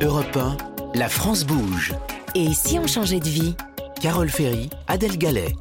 [0.00, 0.56] Europe 1,
[0.98, 1.94] la France bouge.
[2.34, 3.54] Et si on changeait de vie?
[4.00, 5.54] Carole Ferry, Adèle Gallet.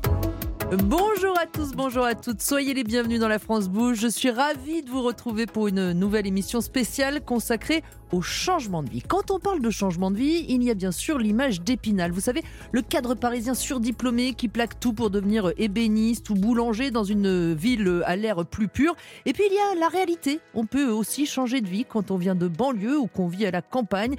[0.78, 4.00] Bonjour à tous, bonjour à toutes, soyez les bienvenus dans la France Bouge.
[4.00, 8.90] Je suis ravie de vous retrouver pour une nouvelle émission spéciale consacrée au changement de
[8.90, 9.04] vie.
[9.04, 12.12] Quand on parle de changement de vie, il y a bien sûr l'image d'Épinal.
[12.12, 12.42] Vous savez,
[12.72, 18.02] le cadre parisien surdiplômé qui plaque tout pour devenir ébéniste ou boulanger dans une ville
[18.06, 18.96] à l'air plus pur.
[19.28, 20.40] Et puis il y a la réalité.
[20.56, 23.52] On peut aussi changer de vie quand on vient de banlieue ou qu'on vit à
[23.52, 24.16] la campagne,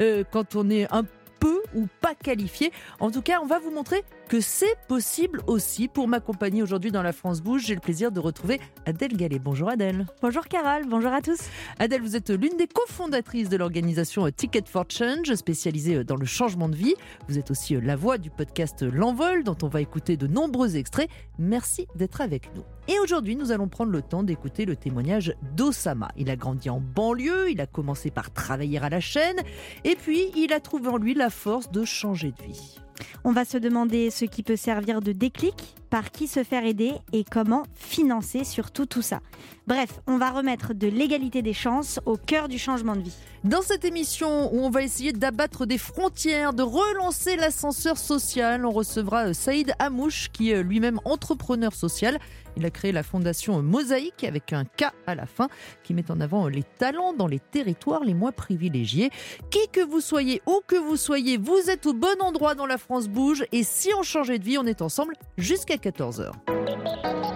[0.00, 1.04] euh, quand on est un
[1.38, 2.72] peu ou pas qualifié.
[3.00, 5.88] En tout cas, on va vous montrer que c'est possible aussi.
[5.88, 9.38] Pour m'accompagner aujourd'hui dans la France Bouge, j'ai le plaisir de retrouver Adèle Gallet.
[9.38, 10.06] Bonjour Adèle.
[10.20, 11.38] Bonjour Carole, bonjour à tous.
[11.78, 16.68] Adèle, vous êtes l'une des cofondatrices de l'organisation Ticket for Change, spécialisée dans le changement
[16.68, 16.94] de vie.
[17.28, 21.08] Vous êtes aussi la voix du podcast L'Envol, dont on va écouter de nombreux extraits.
[21.38, 22.64] Merci d'être avec nous.
[22.86, 26.10] Et aujourd'hui, nous allons prendre le temps d'écouter le témoignage d'Osama.
[26.18, 29.38] Il a grandi en banlieue, il a commencé par travailler à la chaîne,
[29.84, 32.78] et puis il a trouvé en lui la force de changer de vie.
[33.24, 36.92] On va se demander ce qui peut servir de déclic, par qui se faire aider
[37.12, 39.20] et comment financer surtout tout ça.
[39.68, 43.14] Bref, on va remettre de l'égalité des chances au cœur du changement de vie.
[43.44, 48.70] Dans cette émission où on va essayer d'abattre des frontières, de relancer l'ascenseur social, on
[48.70, 52.18] recevra Saïd Amouche qui est lui-même entrepreneur social.
[52.56, 55.48] Il a créé la fondation Mosaïque avec un K à la fin
[55.84, 59.10] qui met en avant les talents dans les territoires les moins privilégiés.
[59.50, 62.78] Qui que vous soyez, où que vous soyez, vous êtes au bon endroit dans la
[62.78, 66.32] France bouge et si on changeait de vie, on est ensemble jusqu'à 14h.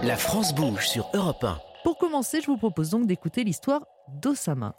[0.03, 1.72] La France bouge sur Europe 1.
[1.84, 4.77] Pour commencer, je vous propose donc d'écouter l'histoire d'Osama.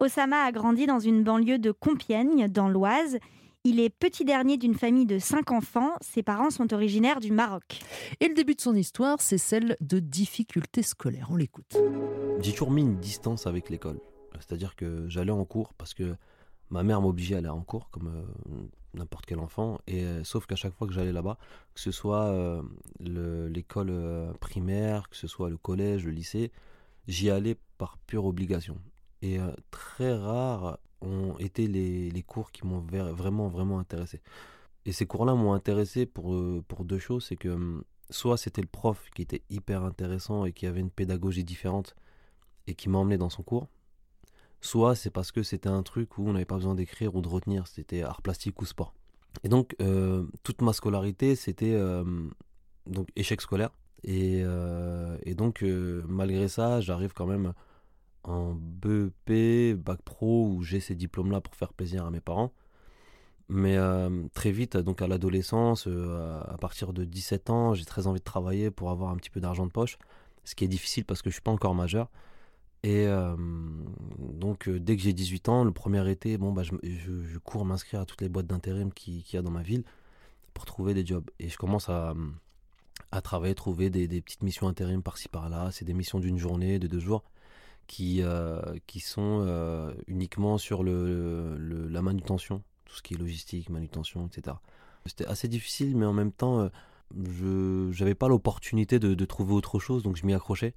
[0.00, 3.18] Osama a grandi dans une banlieue de Compiègne, dans l'Oise.
[3.64, 5.90] Il est petit dernier d'une famille de cinq enfants.
[6.00, 7.80] Ses parents sont originaires du Maroc.
[8.20, 11.28] Et le début de son histoire, c'est celle de difficultés scolaires.
[11.30, 11.76] On l'écoute.
[12.40, 14.00] J'ai toujours mis une distance avec l'école.
[14.34, 16.16] C'est-à-dire que j'allais en cours parce que
[16.70, 18.52] ma mère m'obligeait à aller en cours, comme euh,
[18.96, 19.80] n'importe quel enfant.
[19.86, 21.38] Et euh, sauf qu'à chaque fois que j'allais là-bas,
[21.74, 22.62] que ce soit euh,
[23.00, 23.92] l'école
[24.40, 26.52] primaire, que ce soit le collège, le lycée,
[27.08, 28.78] j'y allais par pure obligation.
[29.22, 29.38] Et
[29.70, 34.20] très rares ont été les, les cours qui m'ont vraiment, vraiment intéressé.
[34.84, 36.36] Et ces cours-là m'ont intéressé pour,
[36.68, 37.24] pour deux choses.
[37.26, 40.90] C'est que hum, soit c'était le prof qui était hyper intéressant et qui avait une
[40.90, 41.96] pédagogie différente
[42.66, 43.68] et qui m'emmenait dans son cours
[44.66, 47.28] soit c'est parce que c'était un truc où on n'avait pas besoin d'écrire ou de
[47.28, 48.92] retenir, c'était art plastique ou sport.
[49.44, 52.04] Et donc, euh, toute ma scolarité, c'était euh,
[52.86, 53.70] donc échec scolaire.
[54.04, 55.62] Et, euh, donc,
[56.08, 57.52] malgré ça, j'arrive quand même
[58.24, 62.52] en BEP, bac pro, où j'ai ces diplômes-là pour faire plaisir à mes parents.
[63.48, 63.76] Mais
[64.34, 68.72] très vite, donc à l'adolescence, à partir de 17 ans, j'ai très envie de travailler
[68.72, 69.98] pour avoir un petit peu d'argent de poche.
[70.44, 72.08] Ce qui est difficile parce que je suis pas encore majeur.
[72.82, 73.06] Et
[74.18, 78.00] donc, dès que j'ai 18 ans, le premier été, bon, bah, je, je, cours m'inscrire
[78.00, 79.84] à toutes les boîtes d'intérim qu'il y a dans ma ville
[80.54, 81.28] pour trouver des jobs.
[81.40, 82.14] Et je commence à,
[83.10, 85.70] à travailler, trouver des, des, petites missions intérim par-ci par-là.
[85.72, 87.24] C'est des missions d'une journée, de deux jours,
[87.88, 88.22] qui,
[88.86, 94.56] qui sont uniquement sur le, la manutention, tout ce qui est logistique, manutention, etc.
[95.06, 96.70] C'était assez difficile, mais en même temps,
[97.16, 100.74] je n'avais pas l'opportunité de trouver autre chose, donc je m'y accrochais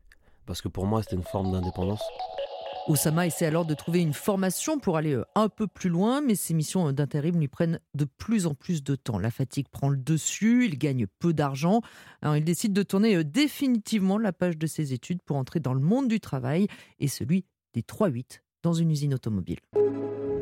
[0.49, 2.01] parce que pour moi c'était une forme d'indépendance.
[2.87, 6.33] Osama essaie alors de trouver une formation pour aller euh, un peu plus loin, mais
[6.33, 9.19] ses missions euh, d'intérim lui prennent de plus en plus de temps.
[9.19, 11.81] La fatigue prend le dessus, il gagne peu d'argent.
[12.23, 15.81] il décide de tourner euh, définitivement la page de ses études pour entrer dans le
[15.81, 16.65] monde du travail
[16.97, 17.45] et celui
[17.75, 19.59] des 3-8 dans une usine automobile.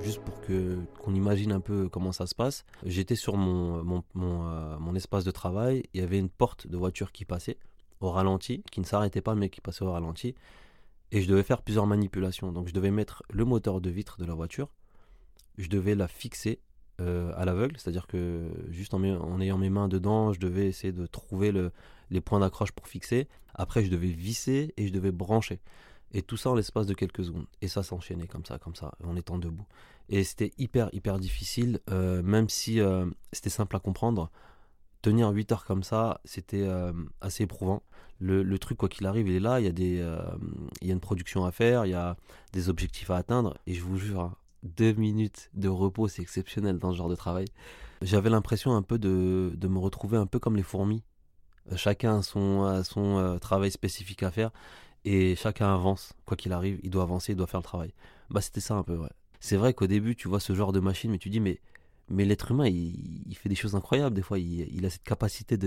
[0.02, 4.04] Juste pour que qu'on imagine un peu comment ça se passe, j'étais sur mon, mon,
[4.14, 7.58] mon espace de travail, il y avait une porte de voiture qui passait
[8.02, 10.36] au ralenti, qui ne s'arrêtait pas mais qui passait au ralenti.
[11.12, 12.52] Et je devais faire plusieurs manipulations.
[12.52, 14.70] Donc je devais mettre le moteur de vitre de la voiture,
[15.58, 16.60] je devais la fixer
[17.00, 19.04] euh, à l'aveugle, c'est-à-dire que juste en,
[19.40, 21.72] ayant mes mains dedans, je devais essayer de trouver le,
[22.10, 23.28] les points d'accroche pour fixer.
[23.54, 25.60] Après, je devais visser et je devais brancher.
[26.14, 27.48] Et tout ça en l'espace de quelques secondes.
[27.62, 29.68] Et ça s'enchaînait comme ça, comme ça, en étant debout.
[30.10, 34.32] Et c'était hyper, hyper difficile, euh, même si euh, c'était simple à comprendre
[35.02, 37.84] tenir 8 heures comme ça, c'était euh, assez éprouvant.
[38.20, 39.60] Le, truc, quoi qu'il arrive, il est là.
[39.60, 40.20] Il y, a des, euh,
[40.82, 42.18] il y a une production à faire, il y a
[42.52, 43.58] des objectifs à atteindre.
[43.68, 47.16] Et je vous jure, hein, deux minutes de repos, c'est exceptionnel dans ce genre de
[47.16, 47.46] travail.
[48.02, 51.04] J'avais l'impression un peu de, de, me retrouver un peu comme les fourmis.
[51.72, 54.52] Euh, chacun a son, son travail spécifique à faire
[55.06, 56.14] et chacun avance.
[56.26, 57.94] Quoi qu'il arrive, il doit avancer, il doit faire le travail.
[58.30, 59.10] Bah, c'était ça un peu, ouais.
[59.40, 61.62] C'est vrai qu'au début, tu vois ce genre de machine, mais tu dis, mais
[62.10, 64.16] mais l'être humain, il, fait des choses incroyables.
[64.16, 65.58] Des fois, il, a cette capacité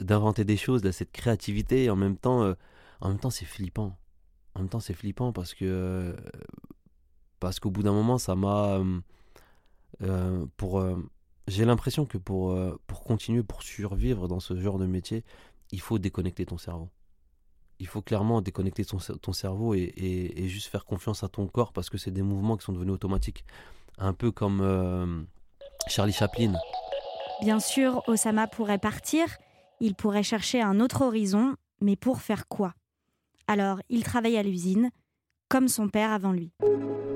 [0.00, 1.90] d'inventer des choses, de cette créativité.
[1.90, 2.54] En même temps, euh,
[3.00, 3.96] en même temps, c'est flippant.
[4.54, 6.16] En même temps, c'est flippant parce que
[7.40, 8.80] parce qu'au bout d'un moment, ça m'a
[10.02, 10.96] Euh, pour, euh,
[11.48, 15.24] j'ai l'impression que pour, euh, continuer, pour survivre dans ce genre de métier,
[15.72, 16.90] il faut déconnecter ton cerveau.
[17.80, 19.92] Il faut clairement déconnecter ton, cer- ton cerveau et,
[20.48, 23.44] juste faire confiance à ton corps parce que c'est des mouvements qui sont devenus automatiques.
[23.98, 25.22] Un peu comme euh,
[25.86, 26.54] Charlie Chaplin.
[27.40, 29.26] Bien sûr, Osama pourrait partir,
[29.80, 32.74] il pourrait chercher un autre horizon, mais pour faire quoi?
[33.46, 34.90] Alors, il travaille à l'usine,
[35.48, 36.52] comme son père avant lui.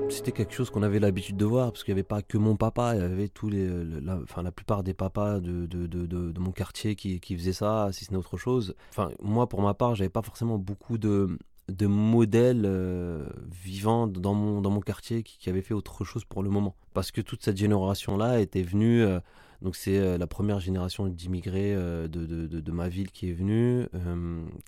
[0.09, 2.55] C'était quelque chose qu'on avait l'habitude de voir parce qu'il n'y avait pas que mon
[2.55, 5.87] papa, il y avait tous les, le- la, enfin, la plupart des papas de, de,
[5.87, 8.75] de, de- de mon quartier qui, qui faisaient ça, si ce n'est autre chose.
[8.89, 11.37] Enfin, moi, pour ma part, j'avais pas forcément beaucoup de,
[11.69, 16.25] de modèles euh, vivants dans mon, dans mon quartier qui, qui avaient fait autre chose
[16.25, 16.75] pour le moment.
[16.93, 19.19] Parce que toute cette génération-là était venue, euh,
[19.61, 23.33] donc c'est euh, la première génération d'immigrés euh, de, de, de, ma ville qui est
[23.33, 23.87] venue,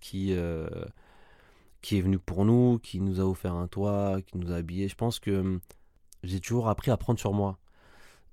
[0.02, 0.34] qui...
[1.82, 4.88] qui est venu pour nous, qui nous a offert un toit, qui nous a habillés.
[4.88, 5.60] Je pense que
[6.24, 7.60] j'ai toujours appris à prendre sur moi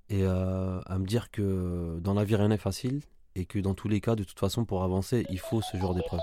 [0.08, 3.02] et à me dire que dans la vie rien n'est facile
[3.34, 5.94] et que dans tous les cas, de toute façon, pour avancer, il faut ce genre
[5.94, 6.20] d'épreuve.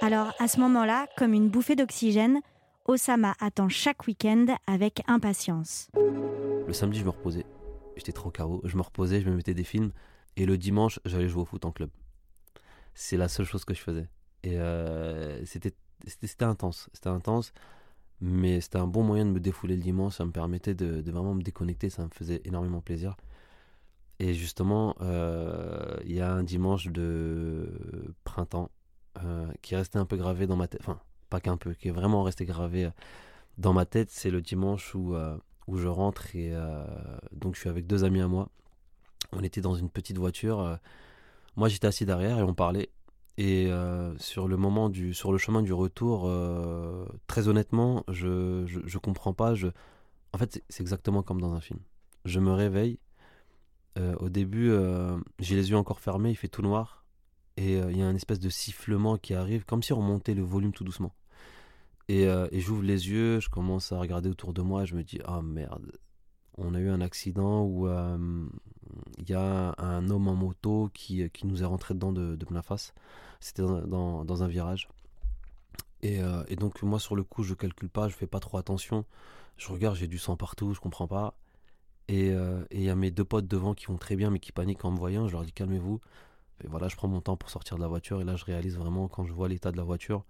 [0.00, 2.40] Alors, à ce moment-là, comme une bouffée d'oxygène,
[2.86, 5.90] Osama attend chaque week-end avec impatience.
[6.66, 7.44] Le samedi, je me reposais.
[7.96, 8.60] J'étais trop KO.
[8.64, 9.90] Je me reposais, je me mettais des films.
[10.36, 11.90] Et le dimanche, j'allais jouer au foot en club.
[12.94, 14.08] C'est la seule chose que je faisais.
[14.44, 15.74] Et euh, c'était
[16.44, 16.88] intense.
[16.92, 17.52] C'était intense.
[18.20, 20.14] Mais c'était un bon moyen de me défouler le dimanche.
[20.14, 21.90] Ça me permettait de, de vraiment me déconnecter.
[21.90, 23.16] Ça me faisait énormément plaisir.
[24.20, 28.70] Et justement, euh, il y a un dimanche de printemps
[29.24, 30.80] euh, qui est resté un peu gravé dans ma tête.
[30.82, 31.00] Enfin,
[31.30, 32.90] pas qu'un peu, qui est vraiment resté gravé euh,
[33.58, 34.10] dans ma tête.
[34.10, 35.36] C'est le dimanche où, euh,
[35.66, 36.52] où je rentre et
[37.32, 38.48] donc je suis avec deux amis à moi.
[39.32, 40.78] On était dans une petite voiture.
[41.56, 42.90] moi, j'étais assis derrière et on parlait.
[43.36, 43.70] Et
[44.18, 46.30] sur le moment du, sur le chemin du retour,
[47.26, 49.54] très honnêtement, je, je, je comprends pas.
[49.54, 49.68] Je,
[50.32, 51.80] en fait, c'est- exactement comme dans un film.
[52.24, 52.98] Je me réveille.
[54.20, 54.72] au début,
[55.38, 56.97] j'ai les yeux encore fermés, il fait tout noir.
[57.58, 60.34] Et euh, il y a un espèce de sifflement qui arrive, comme si on montait
[60.34, 61.12] le volume tout doucement.
[62.08, 65.02] Et, euh, et j'ouvre les yeux, je commence à regarder autour de moi, je me
[65.04, 65.92] dis, ah merde,
[66.56, 68.46] on a eu un accident où euh,
[69.18, 72.44] il y a un homme en moto qui, qui nous est rentré dedans de, de
[72.46, 72.94] plein face.
[73.40, 74.88] C'était dans, dans- un virage.
[76.02, 79.04] Et, et donc moi sur le coup je calcule pas, je fais pas trop attention.
[79.56, 81.34] Je regarde, j'ai du sang partout, je comprends pas.
[82.08, 84.52] Et et il y a mes deux potes devant qui vont très bien mais qui
[84.52, 85.28] paniquent en me voyant.
[85.28, 86.00] Je leur dis calmez-vous.
[86.64, 88.76] Et voilà, je prends mon temps pour sortir de la voiture et là je réalise
[88.76, 90.24] vraiment quand je vois l'état de la voiture,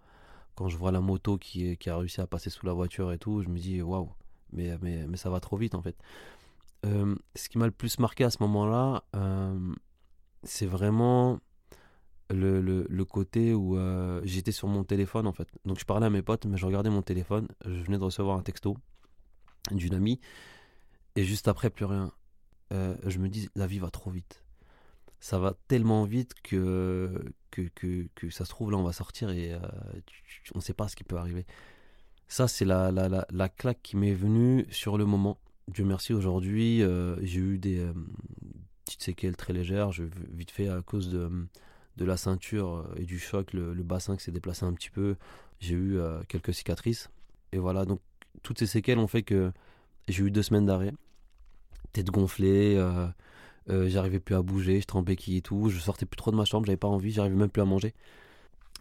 [0.55, 3.43] quand je vois la moto qui, a réussi à passer sous la voiture et tout,
[3.43, 4.11] je me dis waouh,
[4.53, 5.97] mais, mais, mais ça va trop vite en fait.
[6.87, 9.75] Euh, ce qui m'a le plus marqué à ce moment-là, euh,
[10.45, 11.41] c'est vraiment
[12.31, 15.49] le, le, côté où euh, j'étais sur mon téléphone en fait.
[15.65, 17.49] Donc je parlais à mes potes, mais je regardais mon téléphone.
[17.65, 18.77] Je venais de recevoir un texto
[19.73, 20.21] d'une amie.
[21.17, 22.13] Et juste après, plus rien.
[22.71, 24.45] Je me dis, la vie va trop vite.
[25.21, 27.63] Ça va tellement vite que, que,
[28.15, 29.59] que, ça se trouve, là, on va sortir et euh,
[30.55, 31.45] on ne sait pas ce qui peut arriver.
[32.29, 35.39] Ça, c'est la, la, la, la claque qui m'est venue sur le moment.
[35.69, 37.93] Dieu merci, aujourd'hui, euh, j'ai eu des euh,
[38.85, 39.93] petites séquelles très légères.
[39.93, 41.31] Je, vite fait, à cause de,
[41.97, 45.17] de la ceinture et du choc, le, bassin qui s'est déplacé un petit peu,
[45.59, 45.99] j'ai eu
[46.29, 47.11] quelques cicatrices.
[47.53, 48.01] Et voilà, donc
[48.43, 49.53] toutes ces séquelles ont fait que
[50.07, 50.93] j'ai eu deux semaines d'arrêt.
[51.93, 52.79] Tête gonflée,
[53.71, 55.69] euh, j'arrivais plus à bouger, j'étais en béquille et tout.
[55.69, 57.95] Je sortais plus trop de ma chambre, j'avais pas envie, j'arrivais même plus à manger.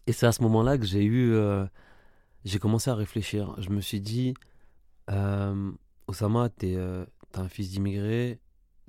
[0.07, 1.33] Et c'est à ce moment-là que j'ai eu.
[1.33, 1.65] euh,
[2.45, 3.55] j'ai commencé à réfléchir.
[3.57, 4.33] Je me suis dit
[5.09, 5.71] euh,
[6.07, 6.77] Osama, t'es
[7.35, 8.39] un fils d'immigré,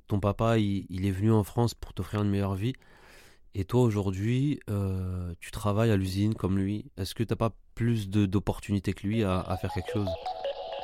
[0.07, 2.73] ton papa il, il est venu en France pour t'offrir une meilleure vie.
[3.55, 4.59] Et toi aujourd'hui,
[5.39, 6.91] tu travailles à l'usine comme lui.
[6.97, 10.09] Est-ce que t'as pas plus d'opportunités que lui à faire quelque chose?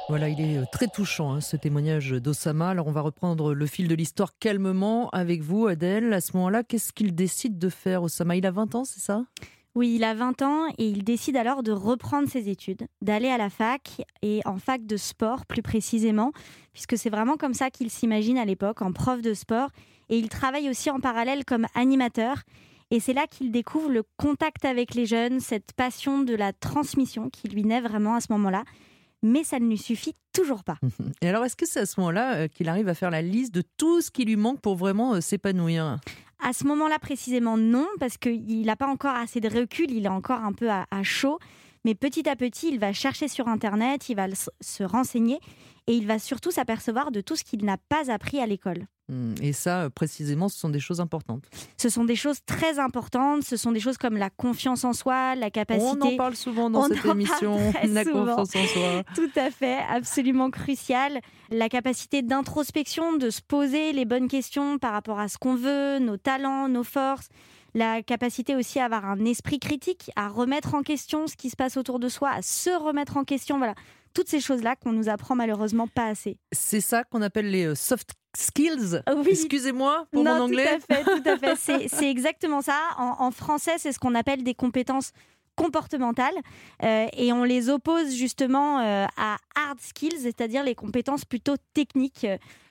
[0.08, 2.70] Voilà, il est euh, très touchant hein, ce témoignage d'Osama.
[2.70, 6.14] Alors on va reprendre le fil de l'histoire calmement avec vous, Adèle.
[6.14, 8.36] À ce moment-là, qu'est-ce qu'il décide de faire, Osama?
[8.36, 9.26] Il a 20 ans, c'est ça?
[9.74, 13.38] Oui, il a 20 ans et il décide alors de reprendre ses études, d'aller à
[13.40, 16.32] la fac et en fac de sport plus précisément,
[16.72, 19.70] puisque c'est vraiment comme ça qu'il s'imagine à l'époque, en prof de sport.
[20.10, 22.44] Et il travaille aussi en parallèle comme animateur.
[22.92, 27.32] Et c'est là qu'il découvre le contact avec les jeunes, cette passion de la transmission
[27.32, 28.64] qui lui naît vraiment à ce moment-là.
[29.28, 30.78] Mais ça ne lui suffit toujours pas.
[31.22, 33.54] Et alors, est-ce que c'est à ce moment-là euh, qu'il arrive à faire la liste
[33.56, 35.98] de tout ce qui lui manque pour vraiment euh, s'épanouir?
[36.44, 40.10] À ce moment-là précisément, non, parce qu'il n'a pas encore assez de recul, il est
[40.10, 41.40] encore un peu à, à chaud.
[41.86, 45.40] Mais petit à petit, il va chercher sur Internet, il va le- se renseigner
[45.88, 48.86] et il va surtout s'apercevoir de tout ce qu'il n'a pas appris à l'école.
[49.08, 51.44] Hmm, Et ça, euh, précisément, ce sont des choses importantes.
[51.78, 55.36] Ce sont des choses très importantes, ce sont des choses comme la confiance en soi,
[55.36, 55.86] la capacité...
[56.02, 58.36] On en parle souvent dans On cette émission, la souvent.
[58.36, 59.04] confiance en soi.
[59.14, 61.20] Tout à fait, absolument crucial.
[61.52, 66.00] La capacité d'introspection, de se poser les bonnes questions par rapport à ce qu'on veut,
[66.00, 67.30] nos talents, nos forces.
[67.76, 71.56] La capacité aussi à avoir un esprit critique, à remettre en question ce qui se
[71.58, 73.58] passe autour de soi, à se remettre en question.
[73.58, 73.76] Voilà,
[74.14, 76.38] toutes ces choses-là qu'on nous apprend malheureusement pas assez.
[76.54, 79.02] C'est ça qu'on appelle les euh, soft skills.
[79.16, 79.28] Oui.
[79.30, 80.80] Excusez-moi pour non, mon anglais.
[80.80, 81.56] Tout à fait, tout à fait.
[81.58, 82.80] C'est, c'est exactement ça.
[82.98, 85.12] En, en français, c'est ce qu'on appelle des compétences
[85.56, 86.34] comportementales
[86.84, 92.26] euh, et on les oppose justement euh, à hard skills, c'est-à-dire les compétences plutôt techniques,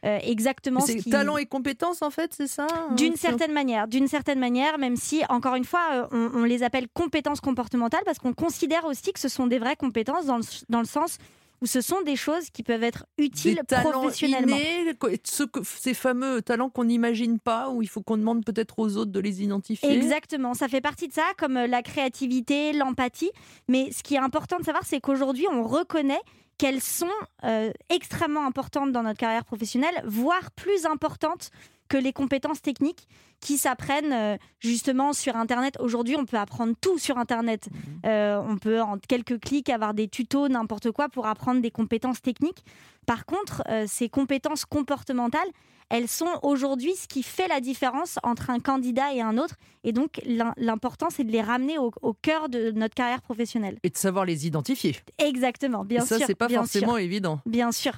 [0.04, 0.80] euh, exactement.
[0.80, 4.06] ce C'est qui- talent et compétences, en fait, c'est ça D'une Euh, certaine manière, d'une
[4.06, 8.34] certaine manière, même si encore une fois, on, on les appelle compétences comportementales parce qu'on
[8.34, 11.16] considère aussi que ce sont des vraies compétences dans le, dans le sens
[11.64, 14.54] où ce sont des choses qui peuvent être utiles des professionnellement.
[14.54, 14.92] innés,
[15.24, 18.98] ce que- ces fameux talents qu'on n'imagine pas, où il faut qu'on demande peut-être aux
[18.98, 19.90] autres de les identifier.
[19.90, 23.30] Exactement, ça fait partie de ça, comme euh, la créativité, l'empathie.
[23.66, 26.20] Mais ce qui est important de savoir, c'est qu'aujourd'hui, on reconnaît
[26.58, 27.08] qu'elles sont
[27.44, 31.50] euh, extrêmement importantes dans notre carrière professionnelle, voire plus importantes
[31.88, 33.06] que les compétences techniques
[33.40, 35.76] qui s'apprennent euh, justement sur Internet.
[35.80, 37.68] Aujourd'hui, on peut apprendre tout sur Internet.
[38.06, 42.22] Euh, on peut en quelques clics avoir des tutos, n'importe quoi, pour apprendre des compétences
[42.22, 42.64] techniques.
[43.06, 45.48] Par contre, euh, ces compétences comportementales,
[45.90, 49.56] elles sont aujourd'hui ce qui fait la différence entre un candidat et un autre.
[49.84, 53.78] Et donc, l'im- l'important, c'est de les ramener au, au cœur de notre carrière professionnelle.
[53.82, 54.96] Et de savoir les identifier.
[55.18, 56.26] Exactement, bien Et ça, sûr.
[56.26, 57.40] c'est pas forcément sûr, évident.
[57.44, 57.92] bien sûr.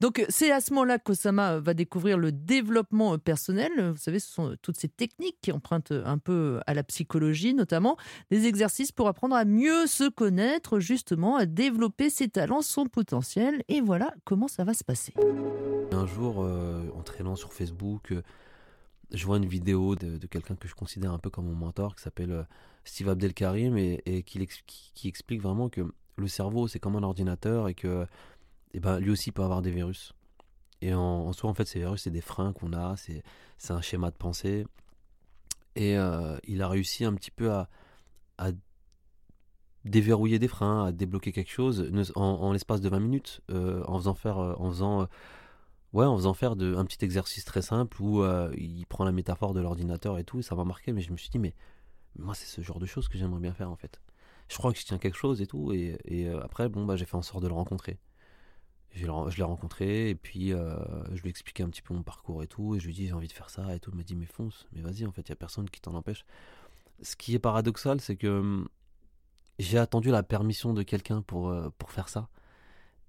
[0.00, 3.70] Donc euh, c'est à ce moment-là qu'Osama euh, va découvrir le développement euh, personnel.
[3.90, 7.96] Vous savez, ce sont toutes ces techniques qui empruntent un peu à la psychologie, notamment
[8.30, 13.62] des exercices pour apprendre à mieux se connaître, justement, à développer ses talents, son potentiel.
[13.68, 15.14] Et voilà comment ça va se passer.
[15.92, 18.12] Un jour, en traînant sur Facebook,
[19.12, 22.02] je vois une vidéo de, quelqu'un que je considère un peu comme mon mentor, qui
[22.02, 22.46] s'appelle
[22.84, 25.82] Steve Abdelkarim, et, qui explique vraiment que
[26.16, 28.06] le cerveau, c'est comme un ordinateur, et que
[28.80, 30.12] ben, lui aussi peut avoir des virus.
[30.82, 33.22] Et en, en soi, en fait, ces virus, c'est des freins qu'on a, c'est
[33.70, 34.66] un schéma de pensée.
[35.76, 37.68] Et euh, il a réussi un petit peu à,
[39.84, 44.14] déverrouiller des freins, à débloquer quelque chose en, l'espace de 20 minutes, euh, en faisant
[44.14, 45.08] faire, euh, en faisant,
[45.92, 48.24] ouais, en faisant faire un petit exercice très simple où
[48.56, 51.16] il prend la métaphore de l'ordinateur et tout, et ça m'a marqué, mais je me
[51.16, 51.54] suis dit, mais
[52.18, 54.00] moi, c'est ce genre de choses que j'aimerais bien faire en fait.
[54.48, 57.16] Je crois que je tiens quelque chose et tout, et, après, bon, bah, j'ai fait
[57.16, 57.98] en sorte de le rencontrer.
[58.94, 60.76] Je l'ai- rencontré, et puis euh,
[61.12, 62.94] je lui ai expliqué un petit peu mon parcours et tout, et je lui ai
[62.94, 63.90] dit, j'ai envie de faire ça et tout.
[63.92, 65.94] Il m'a dit, mais fonce, mais vas-y, en fait, il n'y a personne qui t'en
[65.94, 66.24] empêche.
[67.02, 68.68] Ce qui est paradoxal, c'est que hum,
[69.58, 72.28] j'ai attendu la permission de quelqu'un pour, euh, pour faire ça.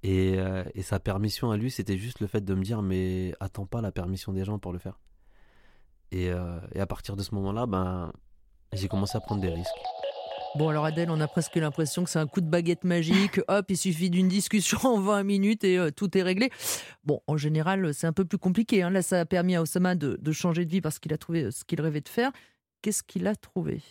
[0.04, 3.34] Et, euh, et sa permission à lui, c'était juste le fait de me dire mais
[3.40, 5.00] attends pas la permission des gens pour le faire.
[6.12, 8.14] Et, et à partir de ce moment-là, ben,
[8.74, 9.74] j'ai commencé à prendre des risques.
[10.58, 13.42] Bon, alors Adèle, on a presque l'impression que c'est un coup de baguette magique.
[13.50, 16.50] Hop, il suffit d'une discussion en 20 minutes et euh, tout est réglé.
[17.04, 18.82] Bon, en général, c'est un peu plus compliqué.
[18.82, 18.90] hein.
[18.90, 21.44] Là, ça a permis à Osama de, de changer de vie parce qu'il a trouvé
[21.44, 22.32] euh, ce qu'il rêvait de faire.
[22.82, 23.82] Qu'est-ce qu'il a trouvé?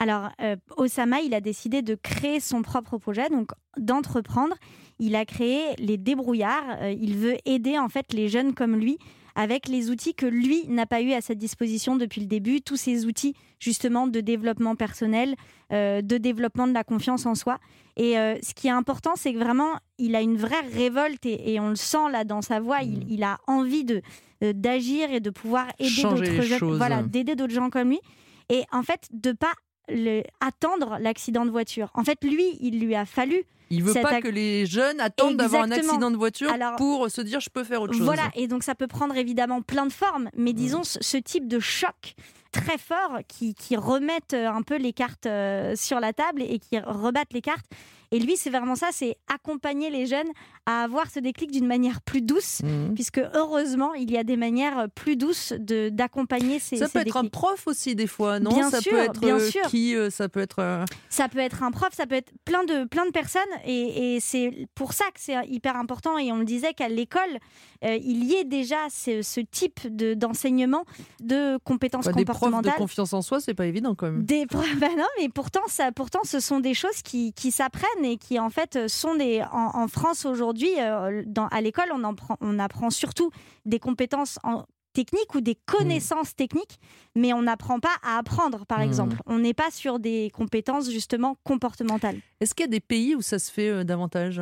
[0.00, 4.56] Alors, euh, Osama, il a décidé de créer son propre projet, donc d'entreprendre.
[4.98, 6.78] Il a créé les débrouillards.
[6.82, 8.98] Euh, il veut aider en fait les jeunes comme lui
[9.34, 12.76] avec les outils que lui n'a pas eu à sa disposition depuis le début, tous
[12.76, 15.34] ces outils justement de développement personnel,
[15.72, 17.58] euh, de développement de la confiance en soi.
[17.96, 21.54] Et euh, ce qui est important, c'est que vraiment, il a une vraie révolte et,
[21.54, 22.82] et on le sent là dans sa voix.
[22.82, 24.02] Il, il a envie de
[24.42, 28.00] euh, d'agir et de pouvoir aider d'autres jeunes, voilà, d'aider d'autres gens comme lui.
[28.48, 29.52] Et en fait, de pas
[29.88, 31.90] le- attendre l'accident de voiture.
[31.94, 35.62] En fait, lui, il lui a fallu Il veut pas que les jeunes attendent d'avoir
[35.64, 38.02] un accident de voiture Alors- pour se dire je peux faire autre chose.
[38.04, 40.56] Voilà, et donc ça peut prendre évidemment plein de formes, mais Mm.
[40.56, 42.14] disons ce, ce type de choc
[42.52, 46.58] très fort qui, qui remettent euh, un peu les cartes euh, sur la table et
[46.60, 47.66] qui rebattent les cartes.
[48.14, 50.28] Et lui, c'est vraiment ça, c'est accompagner les jeunes
[50.66, 52.94] à avoir ce déclic d'une manière plus douce, Mhm.
[52.94, 56.98] puisque heureusement, il y a des manières plus douces de- d'accompagner ces, Ça ces peut
[57.00, 58.50] être un prof aussi des fois, non?
[58.50, 59.62] Bien Ça sûr, peut être bien euh, sûr.
[59.66, 60.60] qui euh, Ça peut être.
[60.60, 63.42] euh, Ça peut être un prof, ça peut être plein de, plein de personnes.
[63.66, 66.16] Et, et c'est pour ça que c'est hyper important.
[66.16, 67.38] Et on le disait qu'à l'école,
[67.82, 70.84] il y ait déjà ce, ce type de- d'enseignement
[71.20, 72.78] de compétences bah, des profs de comportementales.
[72.78, 74.22] confiance en soi, c'est pas évident quand même.
[74.22, 78.03] Des profs- bah non, mais pourtant, ça, pourtant, ce sont des choses qui, qui s'apprennent
[78.04, 79.42] et qui, en fait, sont des.
[79.52, 83.30] En, en France aujourd'hui, euh, à l'école, on, en prend- on apprend surtout
[83.64, 86.78] des compétences en techniques ou des connaissances techniques,
[87.16, 88.82] mais on n'apprend pas à apprendre, par Mm.
[88.82, 89.16] exemple.
[89.26, 92.18] On n'est pas sur des compétences justement comportementales.
[92.40, 94.40] Est-ce qu'il y a des pays où ça se fait euh, davantage?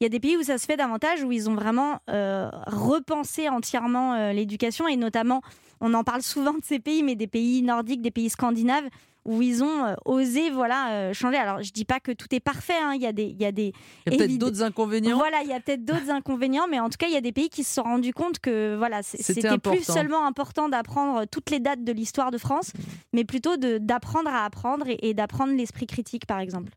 [0.00, 2.50] Il y a des pays où ça se fait davantage, où ils ont vraiment euh,
[2.66, 5.40] repensé entièrement euh, l'éducation, et notamment,
[5.80, 8.88] on en parle souvent de ces pays, mais des pays nordiques, des pays scandinaves,
[9.24, 11.36] où ils ont euh, osé voilà, euh, changer.
[11.36, 12.92] Alors, je dis pas que tout est parfait, hein.
[12.94, 13.24] il y a des...
[13.24, 13.72] Il y a des
[14.06, 15.16] Il y a peut-être d'autres inconvénients.
[15.16, 17.32] Voilà, il y a peut-être d'autres inconvénients, mais en tout cas, il y a des
[17.32, 21.60] pays qui se sont rendus compte que voilà, C'était plus seulement important d'apprendre toutes les
[21.60, 22.72] dates de l'histoire de France,
[23.12, 26.72] mais plutôt d'apprendre à apprendre et, et d'apprendre l'esprit critique, par exemple.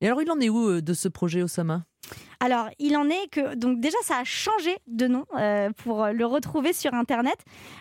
[0.00, 1.84] Et alors, il en est où euh, de ce projet, Osama?
[2.40, 6.24] Alors, il en est que donc déjà ça a changé de nom euh, pour le
[6.24, 7.36] retrouver sur internet.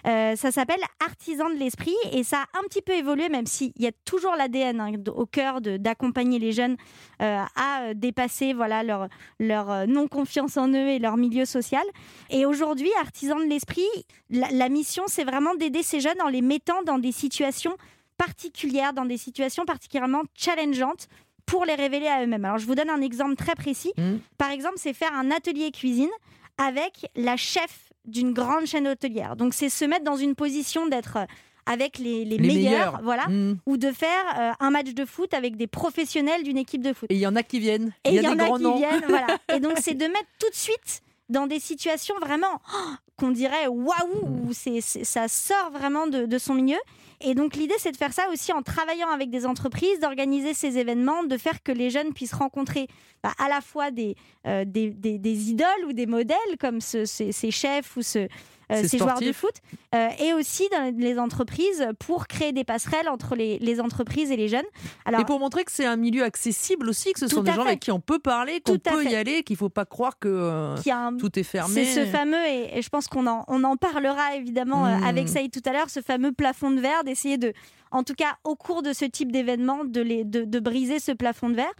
[0.05, 3.71] Euh, ça s'appelle Artisan de l'esprit et ça a un petit peu évolué, même s'il
[3.77, 6.75] y a toujours l'ADN hein, au cœur d'accompagner les jeunes
[7.21, 9.07] euh, à euh, dépasser voilà leur
[9.39, 11.83] leur euh, non confiance en eux et leur milieu social.
[12.29, 13.87] Et aujourd'hui, Artisan de l'esprit,
[14.29, 17.77] la mission c'est vraiment d'aider ces jeunes en les mettant dans des situations
[18.17, 21.07] particulières, dans des situations particulièrement challengeantes
[21.49, 22.45] pour les révéler à eux-mêmes.
[22.45, 23.91] Alors je vous donne un exemple très précis.
[23.97, 24.19] Mhm.
[24.37, 26.09] Par exemple, c'est faire un atelier cuisine
[26.57, 29.35] avec la chef d'une grande chaîne hôtelière.
[29.35, 31.25] Donc c'est se mettre dans une position d'être euh,
[31.65, 33.01] avec les, les Les meilleurs, meilleurs.
[33.03, 33.57] voilà, Hmm.
[33.67, 37.11] ou de faire euh, un match de foot avec des professionnels d'une équipe de foot.
[37.11, 37.93] Et il y en a qui viennent.
[38.05, 38.77] Et il y en a qui noms.
[38.77, 39.27] viennent, voilà.
[39.55, 42.89] Et donc c'est de mettre tout de suite dans des situations vraiment oh,
[43.19, 46.77] qu'on dirait waouh, c'est- ça sort vraiment de, de son milieu.
[47.21, 50.77] Et donc l'idée c'est de faire ça aussi en travaillant avec des entreprises, d'organiser ces
[50.77, 52.87] événements, de faire que les jeunes puissent rencontrer
[53.21, 54.15] bah, à la fois des,
[54.47, 58.27] euh, des, des- des idoles ou des modèles comme ce- ces, ces chefs ou ce,
[58.69, 59.53] Ces ces joueurs de foot,
[59.95, 64.37] euh, et aussi dans les entreprises pour créer des passerelles entre les, les entreprises et
[64.37, 64.65] les jeunes.
[65.05, 67.63] Alors, Et pour montrer que c'est un milieu accessible aussi, que ce sont des gens
[67.63, 67.69] fait.
[67.69, 70.27] avec qui on peut parler, qu'on peut y aller, qu'il ne faut pas croire que
[70.29, 71.83] euh, un, tout est fermé.
[71.83, 75.03] C'est ce fameux, et, et je pense qu'on en, on en parlera évidemment euh, Mm.
[75.03, 77.53] avec Saïd tout à l'heure, ce fameux plafond de verre, d'essayer de,
[77.91, 81.73] en tout cas au cours de ce type d'événement, de, briser ce plafond de verre.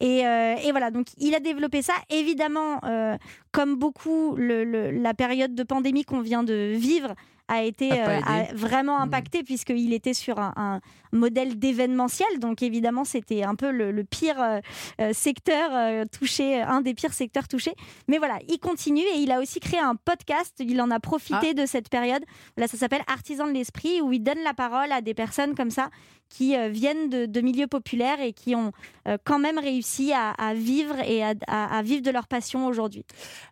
[0.00, 1.94] Et, euh, et voilà, donc il a développé ça.
[2.10, 3.16] Évidemment, euh,
[3.52, 7.14] comme beaucoup, la période de pandémie qu'on vient de vivre
[7.48, 9.02] a été A euh, a vraiment Mm.
[9.02, 10.80] impacté puisqu'il était sur un, un
[11.12, 12.38] modèle d'événementiel.
[12.38, 14.60] Donc évidemment, c'était un peu le, le pire euh,
[15.00, 17.74] euh, secteur euh, touché, un des pires secteurs touchés.
[18.08, 20.54] Mais voilà, il continue et il a aussi créé un podcast.
[20.58, 22.24] Il en a profité de cette période.
[22.56, 25.70] Là, ça s'appelle Artisan de l'esprit, où il donne la parole à des personnes comme
[25.70, 25.90] ça
[26.28, 28.72] qui euh, viennent de, de milieux populaires et qui ont
[29.06, 33.04] euh, quand même réussi à, à vivre et à, vivre de leur passion aujourd'hui.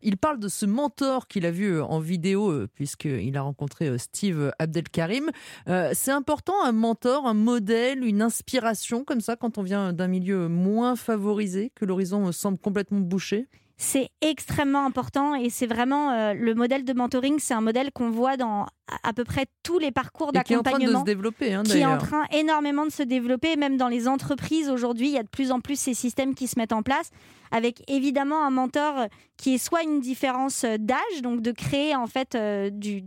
[0.03, 4.53] Il parle de ce mentor qu'il a vu euh, en vidéo, puisqu'il a rencontré Steve
[4.59, 5.31] Abdelkarim.
[5.69, 10.09] Euh, c'est important, un mentor, un modèle, une inspiration, comme ça, quand on vient d'un
[10.09, 13.49] milieu moins favorisé, que l'horizon semble complètement bouché?
[13.77, 18.09] C'est extrêmement important et c'est vraiment euh, le modèle de mentoring, c'est un modèle qu'on
[18.11, 18.67] voit dans
[19.03, 21.05] à, peu près tous les parcours Et qui est en train de se d'accompagnement.
[21.05, 25.09] développer, hein, qui est en train énormément de se développer, même dans les entreprises aujourd'hui,
[25.09, 27.11] il y a de plus en plus ces systèmes qui se mettent en place,
[27.51, 31.95] avec évidemment un mentor euh, qui est soit une différence euh, d'âge, donc de créer
[31.95, 33.03] en fait euh, du,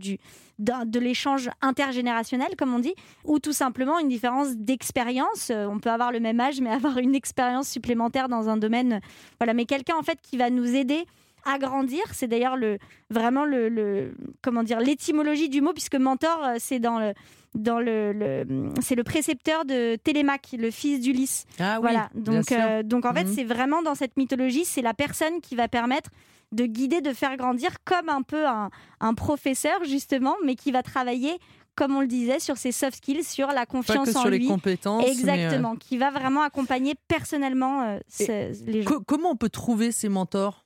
[0.58, 5.52] de l'échange intergénérationnel, comme on dit, ou tout simplement une différence d'expérience.
[5.54, 9.00] On peut avoir le même âge, mais avoir une expérience supplémentaire dans un domaine.
[9.38, 11.06] Voilà, mais quelqu'un en fait qui va nous aider
[11.44, 12.02] à grandir.
[12.12, 12.78] C'est d'ailleurs le
[13.10, 17.12] vraiment le, le- comment dire l'étymologie du mot puisque mentor euh, c'est dans le
[17.54, 21.46] dans le, le- c'est le précepteur de Télémaque, le fils d'Ulysse.
[21.58, 22.10] Ah oui, voilà.
[22.14, 23.32] Donc euh, donc en fait Mhm.
[23.34, 26.10] c'est vraiment dans cette mythologie, c'est la personne qui va permettre
[26.52, 28.70] de guider, de faire grandir comme un peu un,
[29.00, 31.38] un professeur justement, mais qui va travailler
[31.74, 34.30] comme on le disait sur ses soft skills, sur la Pas confiance que en sur
[34.30, 34.48] les lui.
[34.48, 35.02] compétences.
[35.04, 38.90] mais, euh, Exactement, qui va vraiment accompagner personnellement euh, ce- les gens.
[38.90, 40.64] co- comment on peut trouver ces mentors?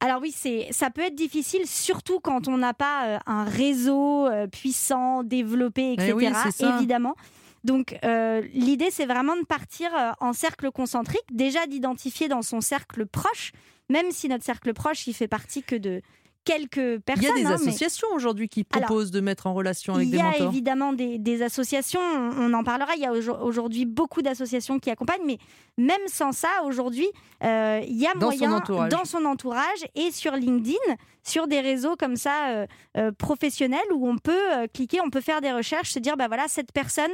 [0.00, 4.26] Alors oui, c'est ça peut être difficile, surtout quand on n'a pas euh, un réseau
[4.26, 6.08] euh, puissant, développé, etc.
[6.08, 6.76] Eh oui, ça.
[6.76, 7.14] évidemment.
[7.64, 13.04] Donc euh, l'idée, c'est vraiment de partir en cercle concentrique, déjà d'identifier dans son cercle
[13.04, 13.52] proche,
[13.90, 16.00] même si notre cercle proche, il fait partie que de
[16.44, 17.24] quelques personnes.
[17.36, 19.94] Il y a des hein, mais- associations aujourd'hui qui Alors, proposent de mettre en relation
[19.94, 20.48] avec il des y a mentors.
[20.48, 22.94] évidemment des, des associations, on en parlera.
[22.96, 25.38] Il y a aujo- aujourd'hui beaucoup d'associations qui accompagnent, mais
[25.76, 27.06] même sans ça, aujourd'hui,
[27.44, 28.90] euh, il y a Dans son moyen entourage.
[28.90, 30.76] dans son entourage et sur LinkedIn,
[31.22, 35.40] sur des réseaux comme ça euh, euh, professionnels où on peut cliquer, on peut faire
[35.42, 37.10] des recherches, se dire bah voilà cette personne,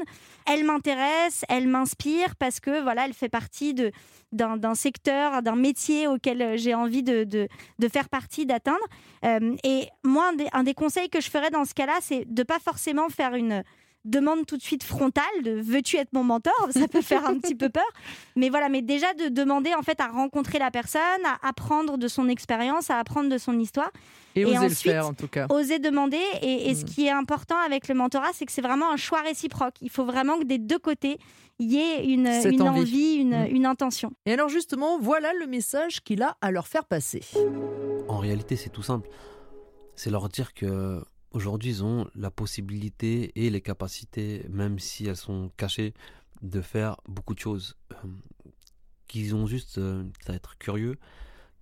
[0.50, 3.90] elle m'intéresse, elle m'inspire parce que voilà elle fait partie de
[4.32, 8.84] d'un secteur, d'un métier auquel euh, j'ai envie de, de, faire partie, d'atteindre.
[9.24, 12.24] Euh, et moi, un des, un des conseils que je ferais dans ce cas-là, c'est
[12.26, 13.62] de pas forcément faire une
[14.06, 16.54] demande tout de suite frontale de veux-tu être mon mentor?
[16.70, 17.84] Ça peut faire un petit peu peur.
[18.36, 22.08] Mais voilà, mais déjà de demander en fait à rencontrer la personne, à apprendre de
[22.08, 23.90] son expérience, à apprendre de son histoire.
[24.34, 25.46] Et, oser ensuite, le faire en tout cas.
[25.50, 26.20] Oser demander.
[26.42, 26.84] Et, et ce Mm.
[26.84, 29.74] qui est important avec le mentorat, c'est que c'est vraiment un choix réciproque.
[29.80, 31.18] Il faut vraiment que des deux côtés,
[31.58, 32.60] il y ait une, envie.
[32.62, 33.48] envie, une, Mm.
[33.50, 34.12] une intention.
[34.26, 37.22] Et alors justement, voilà le message qu'il a à leur faire passer.
[38.08, 39.08] En réalité, c'est tout simple.
[39.94, 41.02] C'est leur dire que
[41.36, 45.92] aujourd'hui, ils ont la possibilité et les capacités, même si elles sont cachées,
[46.42, 47.76] de faire beaucoup de choses.
[47.92, 48.08] Euh,
[49.08, 50.96] Qu'ils ont juste euh, à être curieux,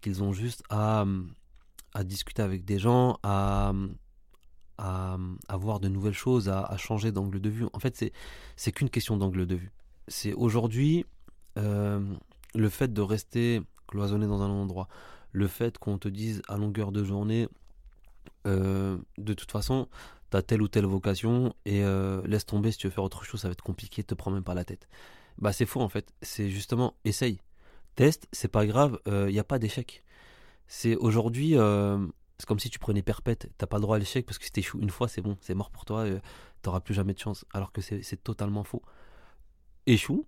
[0.00, 1.22] qu'ils ont juste à, euh,
[1.92, 3.74] à discuter avec des gens, à,
[4.78, 5.18] à,
[5.58, 7.66] voir de nouvelles choses, à, à changer d'angle de vue.
[7.74, 8.12] En fait, c'est
[8.56, 9.72] c'est qu'une question d'angle de vue.
[10.08, 11.04] C'est aujourd'hui
[11.58, 12.00] euh,
[12.54, 14.88] le fait de rester cloisonné dans un endroit,
[15.32, 17.48] le fait qu'on te dise à longueur de journée,
[18.46, 19.88] euh, de toute façon,
[20.30, 23.24] tu as telle ou telle vocation et euh, laisse tomber si tu veux faire autre
[23.24, 24.88] chose, ça va être compliqué, te prends même pas la tête.
[25.38, 27.40] Bah c'est faux en fait, c'est justement essaye,
[27.96, 30.04] teste, c'est pas grave, il n'y a pas d'échec.
[30.66, 31.98] C'est aujourd'hui, euh,
[32.38, 34.52] c'est comme si tu prenais perpète, t'as pas le droit à l'échec parce que si
[34.52, 36.20] t'échoues une fois, c'est bon, c'est mort pour toi, euh,
[36.62, 37.44] t'auras plus jamais de chance.
[37.52, 38.82] Alors que c'est totalement faux.
[39.86, 40.26] Échoue,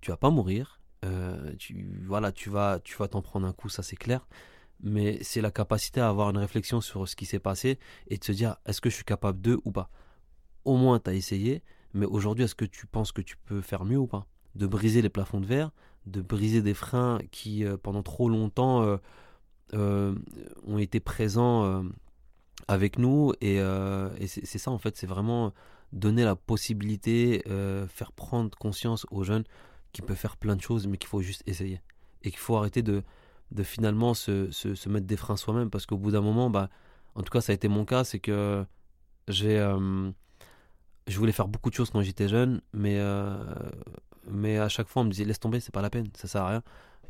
[0.00, 3.68] tu vas pas mourir, euh, tu, voilà, tu vas tu vas t'en prendre un coup,
[3.68, 4.26] ça c'est clair.
[4.82, 8.24] Mais c'est la capacité à avoir une réflexion sur ce qui s'est passé et de
[8.24, 9.90] se dire est-ce que je suis capable de ou pas?
[10.64, 11.62] Au moins tu as essayé,
[11.94, 14.26] mais aujourd'hui est-ce que tu penses que tu peux faire mieux ou pas?
[14.54, 15.70] De briser les plafonds de verre,
[16.06, 18.96] de briser des freins qui euh, pendant trop longtemps euh,
[19.74, 20.14] euh,
[20.66, 21.84] ont été présents
[22.68, 23.58] avec nous et,
[24.26, 25.52] c'est ça en fait, c'est vraiment
[25.92, 27.42] donner la possibilité,
[27.88, 29.44] faire prendre conscience aux jeunes
[29.92, 31.80] qu'ils peuvent faire plein de choses mais qu'il faut juste essayer
[32.22, 33.02] et qu'il faut arrêter de,
[33.52, 36.68] de finalement se, se, mettre des freins soi-même parce qu'au bout d'un moment, bah,
[37.14, 38.64] en tout cas ça a été mon cas, c'est que
[39.28, 40.10] j'ai euh,
[41.06, 43.36] je voulais faire beaucoup de choses quand j'étais jeune mais, euh,
[44.30, 46.42] mais à chaque fois on me disait laisse tomber, c'est pas la peine, ça sert
[46.42, 46.62] à rien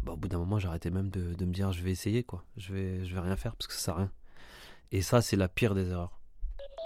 [0.03, 2.45] bah, au bout d'un moment, j'arrêtais même de, de me dire je vais essayer, quoi.
[2.57, 4.13] Je vais, je vais rien faire parce que ça sert à rien.
[4.93, 6.21] Et ça, c'est la pire des erreurs.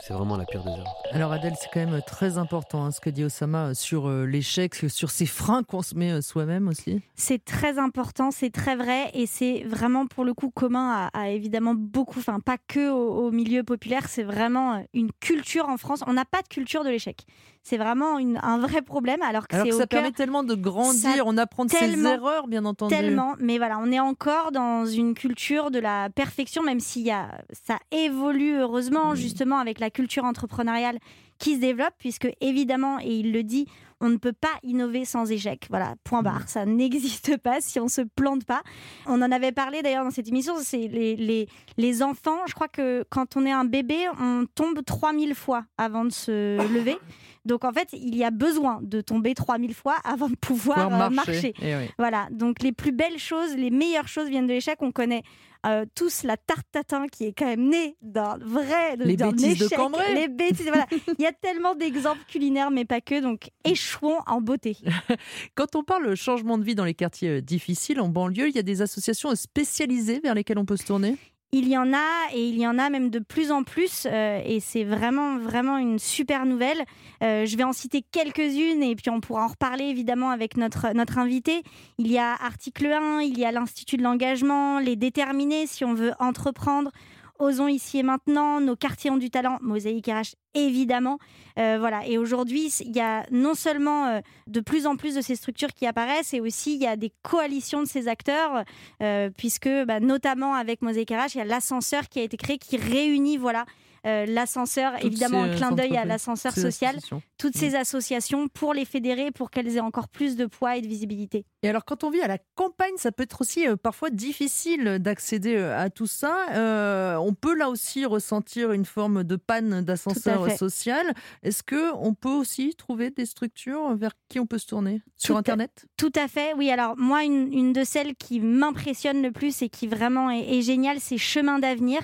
[0.00, 0.94] C'est vraiment la pire des erreurs.
[1.12, 4.74] Alors Adèle, c'est quand même très important hein, ce que dit Osama sur euh, l'échec,
[4.88, 7.02] sur ces freins qu'on se met euh, soi-même aussi.
[7.16, 11.28] C'est très important, c'est très vrai et c'est vraiment pour le coup commun à, à
[11.28, 15.76] évidemment beaucoup, enfin pas que au, au milieu populaire, c'est vraiment euh, une culture en
[15.76, 16.02] France.
[16.06, 17.26] On n'a pas de culture de l'échec.
[17.62, 20.54] C'est vraiment une- un vrai problème alors que Alors que ça cœur permet tellement de
[20.54, 22.94] grandir, on apprend de ses erreurs, bien entendu.
[22.94, 27.28] tellement, mais voilà, on est encore dans une culture de la perfection, même y a,
[27.66, 29.16] ça évolue heureusement Mm.
[29.16, 30.98] justement avec la culture entrepreneuriale
[31.38, 33.66] qui se développe, puisque évidemment, et il le dit,
[34.02, 35.66] on ne peut pas innover sans échec.
[35.68, 36.48] Voilà, point barre.
[36.48, 38.62] Ça n'existe pas si on se plante pas.
[39.06, 41.46] On en avait parlé d'ailleurs dans cette émission, c'est les, les,
[41.76, 46.04] les enfants, je crois que quand on est un bébé, on tombe 3000 fois avant
[46.06, 46.96] de se lever.
[47.44, 51.10] Donc en fait, il y a besoin de tomber 3000 fois avant de pouvoir, Pouvoir
[51.10, 51.32] euh, marcher.
[51.32, 51.54] marcher.
[51.62, 51.90] Eh oui.
[51.98, 54.76] Voilà, donc les plus belles choses, les meilleures choses viennent de l'échec.
[54.82, 55.22] On connaît
[55.66, 59.58] euh, tous la tarte tatin qui est quand même née d'un vrai Les d'un bêtises
[59.58, 59.74] de.
[59.74, 60.14] Cambrai.
[60.14, 60.86] Les bêtises, voilà.
[61.18, 63.20] Il y a tellement d'exemples culinaires, mais pas que.
[63.20, 64.76] Donc échouons en beauté.
[65.54, 68.58] Quand on parle changement de vie dans les quartiers euh, difficiles, en banlieue, il y
[68.58, 71.16] a des associations spécialisées vers lesquelles on peut se tourner?
[71.52, 74.40] Il y en a et il y en a même de plus en plus euh,
[74.44, 76.84] et c'est vraiment vraiment une super nouvelle.
[77.24, 80.94] Euh, je vais en citer quelques-unes et puis on pourra en reparler évidemment avec notre
[80.94, 81.64] notre invité.
[81.98, 85.92] Il y a article 1, il y a l'Institut de l'engagement, les déterminés si on
[85.92, 86.92] veut entreprendre.
[87.40, 91.18] Osons ici et maintenant, nos quartiers ont du talent, Mosaïque RH évidemment.
[91.58, 92.06] Euh, voilà.
[92.06, 95.72] Et aujourd'hui, il y a non seulement euh, de plus en plus de ces structures
[95.72, 98.64] qui apparaissent, et aussi il y a des coalitions de ces acteurs,
[99.02, 102.58] euh, puisque bah, notamment avec Mosaïque RH, il y a l'ascenseur qui a été créé,
[102.58, 103.64] qui réunit voilà
[104.04, 107.22] l'ascenseur, Toutes évidemment un clin euh, d'œil à l'ascenseur social, associations.
[107.38, 110.86] toutes ces associations pour les fédérer, pour qu'elles aient encore plus de poids et de
[110.88, 111.44] visibilité.
[111.62, 114.98] Et alors, quand on vit à la campagne, ça peut être aussi euh, parfois difficile
[115.00, 116.46] d'accéder euh, à tout ça.
[116.54, 121.12] Euh, on peut là aussi ressentir une forme de panne d'ascenseur social.
[121.42, 125.34] Est-ce que on peut aussi trouver des structures vers qui on peut se tourner sur
[125.34, 125.86] Tout à- Internet?
[125.96, 126.70] Tout à fait, oui.
[126.70, 130.62] Alors moi, une, une de celles qui m'impressionne le plus et qui vraiment est, est
[130.62, 132.00] géniale, c'est Chemin d'avenir,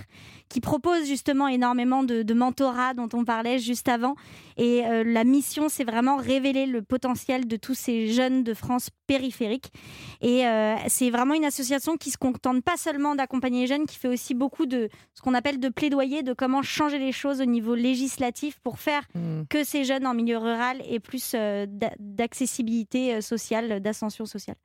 [0.49, 4.15] qui propose justement énormément de, de mentorat dont on parlait juste avant.
[4.57, 8.91] Et euh, la mission, c'est vraiment révéler le potentiel de tous ces jeunes de France
[9.07, 9.73] périphérique.
[10.21, 13.97] Et euh, c'est vraiment une association qui se contente pas seulement d'accompagner les jeunes, qui
[13.97, 17.45] fait aussi beaucoup de ce qu'on appelle de plaidoyer, de comment changer les choses au
[17.47, 19.43] niveau législatif pour faire Hmm.
[19.49, 24.57] que ces jeunes en milieu rural aient plus euh, d'a- d'accessibilité sociale, d'ascension sociale.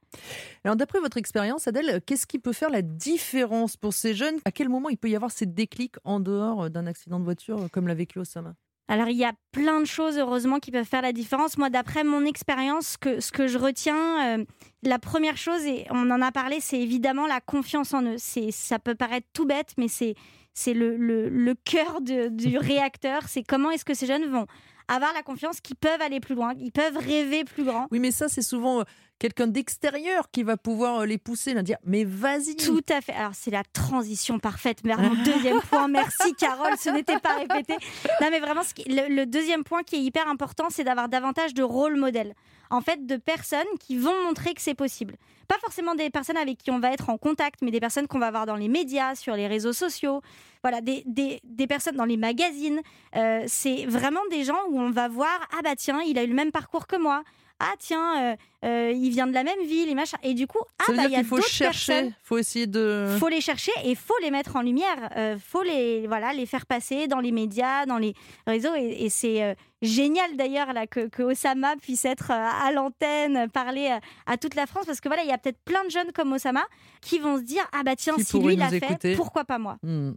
[0.64, 4.36] Alors, d'après votre expérience, Adèle, qu'est-ce qui peut faire la différence pour ces jeunes?
[4.46, 7.24] À quel moment il peut y avoir ces déclics en dehors euh, d'un accident de
[7.24, 8.54] voiture euh, comme l'a vécu Osama?
[8.88, 11.58] Alors il y a plein de choses heureusement qui peuvent faire la différence.
[11.58, 14.46] Moi d'après mon expérience, que, ce que je retiens, euh,
[14.84, 18.18] la première chose, et on en a parlé, c'est évidemment la confiance en eux.
[18.18, 20.16] Ça peut paraître tout bête, mais c'est,
[20.54, 23.22] c'est le, le, le cœur de- du réacteur.
[23.30, 24.46] C'est comment est-ce que ces jeunes vont
[24.88, 27.88] avoir la confiance qu'ils peuvent aller plus loin, ils peuvent rêver plus grand.
[27.92, 28.84] Oui, mais ça, c'est souvent euh,
[29.20, 33.14] quelqu'un d'extérieur qui va pouvoir euh, les pousser, leur dire Mais vas-y Tout à fait.
[33.14, 35.88] Alors, c'est la transition parfaite vers mon deuxième point.
[35.88, 37.74] Merci, Carole, ce n'était pas répété.
[38.22, 41.98] Non, mais vraiment, le deuxième point qui est hyper important, c'est d'avoir davantage de rôle
[41.98, 42.34] modèle.
[42.72, 45.18] En fait, de personnes qui vont montrer que c'est possible.
[45.48, 48.18] Pas forcément des personnes avec qui on va être en contact, mais des personnes qu'on
[48.18, 50.22] va voir dans les médias, sur les réseaux sociaux.
[50.64, 52.82] Voilà, des, des, des personnes dans les magazines.
[53.18, 56.28] Euh, c'est vraiment des gens où on va voir Ah, bah tiens, il a eu
[56.28, 57.24] le même parcours que moi.
[57.60, 60.18] Ah, tiens, euh, euh, il vient de la même ville et machin.
[60.24, 62.14] Et du coup, ah, Ça veut bah, il dire y a qu'il faut chercher, personnes
[62.24, 63.08] faut essayer de.
[63.20, 65.10] faut les chercher et faut les mettre en lumière.
[65.18, 68.14] Euh, faut les voilà les faire passer dans les médias, dans les
[68.46, 72.72] réseaux et, et c'est euh, génial d'ailleurs là que, que Osama puisse être euh, à
[72.72, 73.98] l'antenne, parler
[74.28, 76.32] à toute la France parce que voilà il y a peut-être plein de jeunes comme
[76.32, 76.64] Osama
[77.02, 79.78] qui vont se dire ah bah tiens Qui si lui l'a fait pourquoi pas moi.
[79.82, 80.12] Hmm.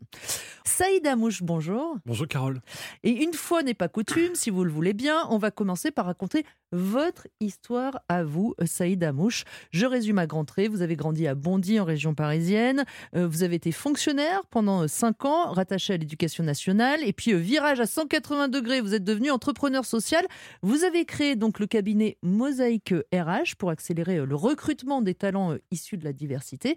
[0.64, 1.96] Saïd Amouche, bonjour.
[2.04, 2.60] Bonjour Carole.
[3.04, 6.06] Et une fois n'est pas coutume, si vous le voulez bien, on va commencer par
[6.06, 8.33] raconter votre histoire à vous,
[8.64, 9.44] Saïd Amouche.
[9.70, 10.70] Je résume à grands traits.
[10.70, 12.84] Vous avez grandi à Bondy, en région parisienne.
[13.16, 17.00] Euh, vous avez été fonctionnaire pendant 5 ans, rattaché à l'éducation nationale.
[17.04, 20.24] Et puis, euh, virage à 180 degrés, vous êtes devenu entrepreneur social.
[20.62, 25.52] Vous avez créé donc le cabinet Mosaïque RH pour accélérer euh, le recrutement des talents
[25.52, 26.76] euh, issus de la diversité.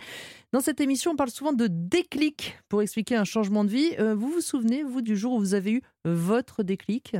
[0.54, 3.92] Dans cette émission, on parle souvent de déclic pour expliquer un changement de vie.
[4.00, 7.16] Euh, vous vous souvenez, vous, du jour où vous avez eu votre déclic?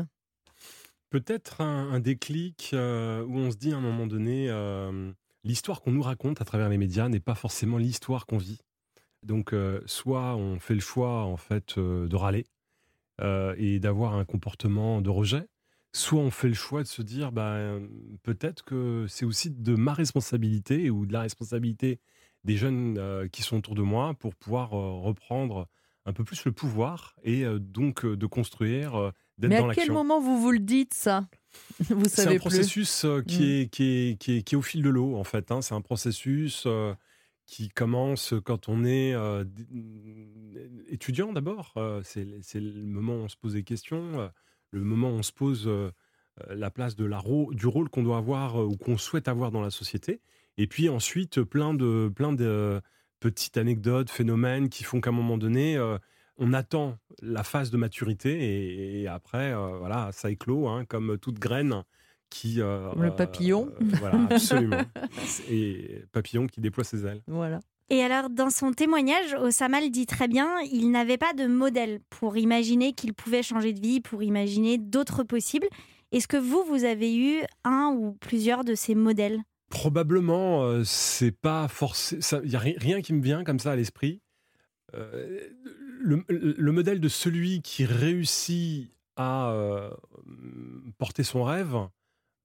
[1.10, 4.50] Peut-être un, déclic euh, où on se dit à un moment donné,
[5.46, 8.60] l'histoire qu'on nous raconte à travers les médias n'est pas forcément l'histoire qu'on vit.
[9.24, 12.46] Donc, euh, soit on fait le choix en fait euh, de râler
[13.58, 15.48] et d'avoir un comportement de rejet,
[15.92, 17.58] soit on fait le choix de se dire, bah,
[18.22, 22.00] peut-être que c'est aussi de ma responsabilité ou de la responsabilité
[22.44, 25.68] des jeunes qui sont autour de moi pour pouvoir reprendre
[26.06, 30.52] un peu plus le pouvoir et donc de construire, Mais à quel moment vous vous
[30.52, 31.28] le dites, ça?
[31.90, 33.46] Vous C'est un processus euh, qui, Mm.
[33.62, 35.52] est, qui, est, qui, est, qui est au fil de l'eau, en fait.
[35.52, 35.62] hein.
[35.62, 36.94] C'est un processus euh,
[37.46, 39.44] qui commence quand on est euh,
[40.90, 41.74] étudiant d'abord.
[42.04, 42.26] C'est
[42.60, 44.30] le moment où on se pose des questions,
[44.72, 45.70] le moment où on se pose
[46.50, 49.62] la place de la ro- du rôle qu'on doit avoir ou qu'on souhaite avoir dans
[49.62, 50.22] la société.
[50.58, 52.82] Et puis ensuite, plein de, plein de
[53.20, 55.98] petites anecdotes, phénomènes qui font qu'à un moment donné, euh,
[56.38, 61.18] on attend la phase de maturité et, et après, euh, voilà, ça éclot, hein, comme
[61.20, 61.84] toute graine
[62.30, 62.62] qui...
[62.62, 63.70] euh, Comme le papillon.
[63.82, 64.82] euh, voilà, absolument.
[65.50, 67.22] et papillon qui déploie ses ailes.
[67.28, 67.60] Voilà.
[67.90, 72.02] Et alors, dans son témoignage, Osama le dit très bien, il n'avait pas de modèle
[72.10, 75.68] pour imaginer qu'il pouvait changer de vie, pour imaginer d'autres possibles.
[76.12, 79.40] Est-ce que vous, vous avez eu un ou plusieurs de ces modèles?
[79.70, 82.22] Probablement, euh, c'est pas forcément.
[82.44, 84.22] Il n'y a ri- rien qui me vient comme ça à l'esprit.
[84.96, 85.40] Euh,
[86.00, 89.90] le, le- le modèle de celui qui réussit à euh,
[90.98, 91.76] porter son rêve,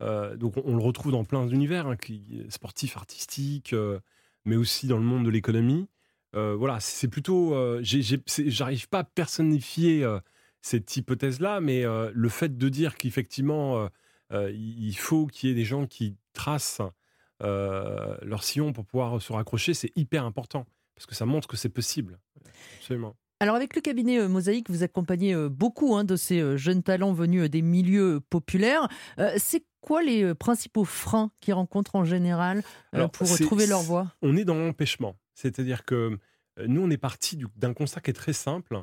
[0.03, 4.01] euh, donc on, le retrouve dans plein d'univers, hein, qui- sportif, artistique, euh,
[4.45, 5.89] mais aussi dans le monde de l'économie.
[6.35, 7.55] Voilà, c'est plutôt.
[7.83, 10.03] J'arrive pas à personnifier
[10.63, 13.91] cette hypothèse-là, mais le fait de dire qu'effectivement,
[14.33, 16.81] il faut qu'il y ait des gens qui tracent
[17.41, 21.69] leur sillon pour pouvoir se raccrocher, c'est hyper important parce que ça montre que c'est
[21.69, 22.19] possible.
[22.79, 23.15] Absolument.
[23.41, 26.85] Alors avec le cabinet euh, Mosaïque, vous accompagnez euh, beaucoup hein, de ces euh, jeunes
[26.85, 28.87] talents venus des milieux populaires.
[29.37, 34.37] C'est quoi les principaux freins qu'ils rencontrent en général Alors, pour trouver leur voie On
[34.37, 35.17] est dans l'empêchement.
[35.35, 36.17] C'est-à-dire que
[36.69, 38.81] nous, on est parti du- d'un constat qui est très simple.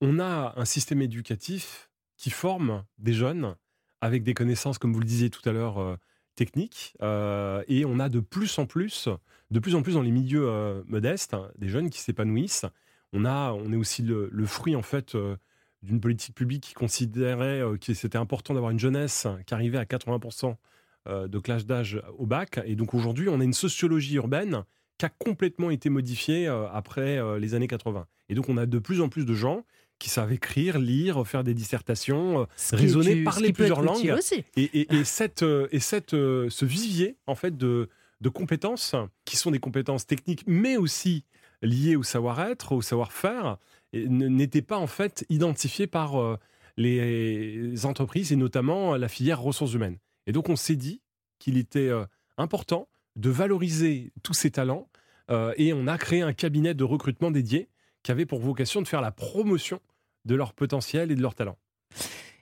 [0.00, 3.56] On a un système éducatif qui forme des jeunes
[4.00, 5.98] avec des connaissances, comme vous le disiez tout à l'heure,
[6.34, 6.94] techniques.
[7.02, 9.08] et on a de plus en plus,
[9.50, 12.64] de plus en plus dans les milieux modestes, hein, des jeunes qui s'épanouissent.
[13.12, 15.36] On, a, on est aussi le, le fruit, en fait, euh,
[15.82, 19.84] d'une politique publique qui considérait euh, que c'était important d'avoir une jeunesse qui arrivait à
[19.84, 20.56] 80%
[21.08, 22.60] euh, de classe d'âge au bac.
[22.66, 24.64] Et donc aujourd'hui, on a une sociologie urbaine
[24.98, 28.08] qui a complètement été modifiée après les années 80.
[28.30, 29.64] Et donc on a de plus en plus de gens
[30.00, 34.12] qui savent écrire, lire, faire des dissertations, Ce raisonner, parler plusieurs langues.
[34.18, 34.44] aussi.
[34.56, 37.88] Et, et- et cette, et cette, ce vivier en fait de,
[38.20, 41.24] de compétences qui sont des compétences techniques, mais aussi
[41.62, 43.58] liées au savoir-être, au savoir-faire,
[43.92, 46.36] et n- n'était pas en fait identifié par euh,
[46.76, 49.98] les entreprises et notamment la filière ressources humaines.
[50.26, 51.00] Et donc on s'est dit
[51.38, 52.04] qu'il était euh,
[52.36, 54.88] important de valoriser tous ces talents
[55.30, 57.68] euh, et on a créé un cabinet de recrutement dédié
[58.02, 59.80] qui avait pour vocation de faire la promotion
[60.24, 61.58] de leur potentiel et de leur talent.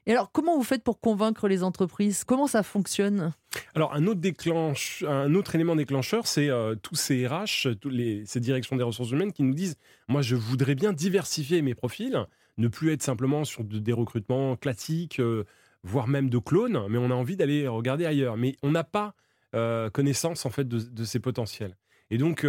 [0.08, 2.22] Et alors, comment vous faites pour convaincre les entreprises?
[2.22, 3.32] Comment ça fonctionne?
[3.74, 7.90] Alors, un autre, déclenche, un autre élément déclencheur, c'est euh, tous ces RH, tous
[8.24, 9.76] ces directions des ressources humaines qui nous disent
[10.08, 12.24] Moi, je voudrais bien diversifier mes profils,
[12.56, 15.44] ne plus être simplement sur de- des recrutements classiques, euh,
[15.82, 18.36] voire même de clones, mais on a envie d'aller regarder ailleurs.
[18.36, 19.14] Mais on n'a pas
[19.56, 21.76] euh, connaissance, en fait, de, ces potentiels.
[22.10, 22.46] Et donc,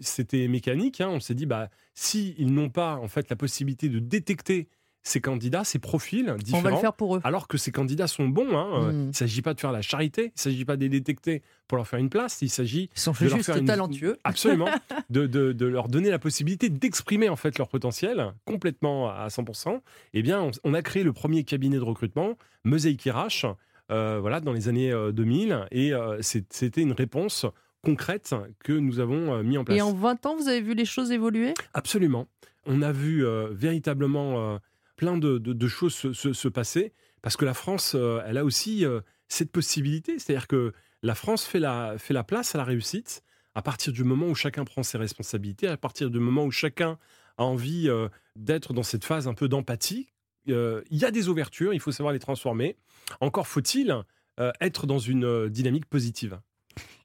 [0.00, 1.00] c'était mécanique.
[1.00, 1.08] hein.
[1.08, 4.68] on s'est dit bah, si ils n'ont pas, en fait, la possibilité de détecter
[5.08, 6.58] ces candidats, ces profils différents.
[6.60, 7.20] On va le faire pour eux.
[7.24, 9.00] Alors que ces candidats sont bons, hein, euh, Mm.
[9.02, 11.42] il ne s'agit pas de faire la charité, il ne s'agit pas de les détecter
[11.66, 14.18] pour leur faire une place, il s'agit de leur juste faire une- talentueux.
[14.24, 14.68] absolument
[15.10, 19.80] de, de- de leur donner la possibilité d'exprimer en fait leur potentiel complètement à 100%.
[20.14, 23.46] Eh bien, on, on a créé le premier cabinet de recrutement, Mosaic RH,
[23.90, 27.46] euh, voilà, dans les années euh, 2000, et euh, c'est- c'était une réponse
[27.82, 29.78] concrète que nous avons mis en place.
[29.78, 31.54] Et en 20 ans, vous avez vu les choses évoluer?
[31.74, 32.26] Absolument.
[32.66, 34.58] On a vu euh, véritablement
[34.98, 38.84] plein de, choses se, se- se passer parce que la France, euh, elle a aussi
[38.84, 40.18] euh, cette possibilité.
[40.18, 43.22] C'est-à-dire que la France fait la, fait la place à la réussite
[43.54, 46.98] à partir du moment où chacun prend ses responsabilités, à partir du moment où chacun
[47.38, 50.08] a envie euh, d'être dans cette phase un peu d'empathie.
[50.46, 52.76] Il y a des ouvertures, il faut savoir les transformer.
[53.20, 53.94] Encore faut-il
[54.60, 56.40] être dans une dynamique positive.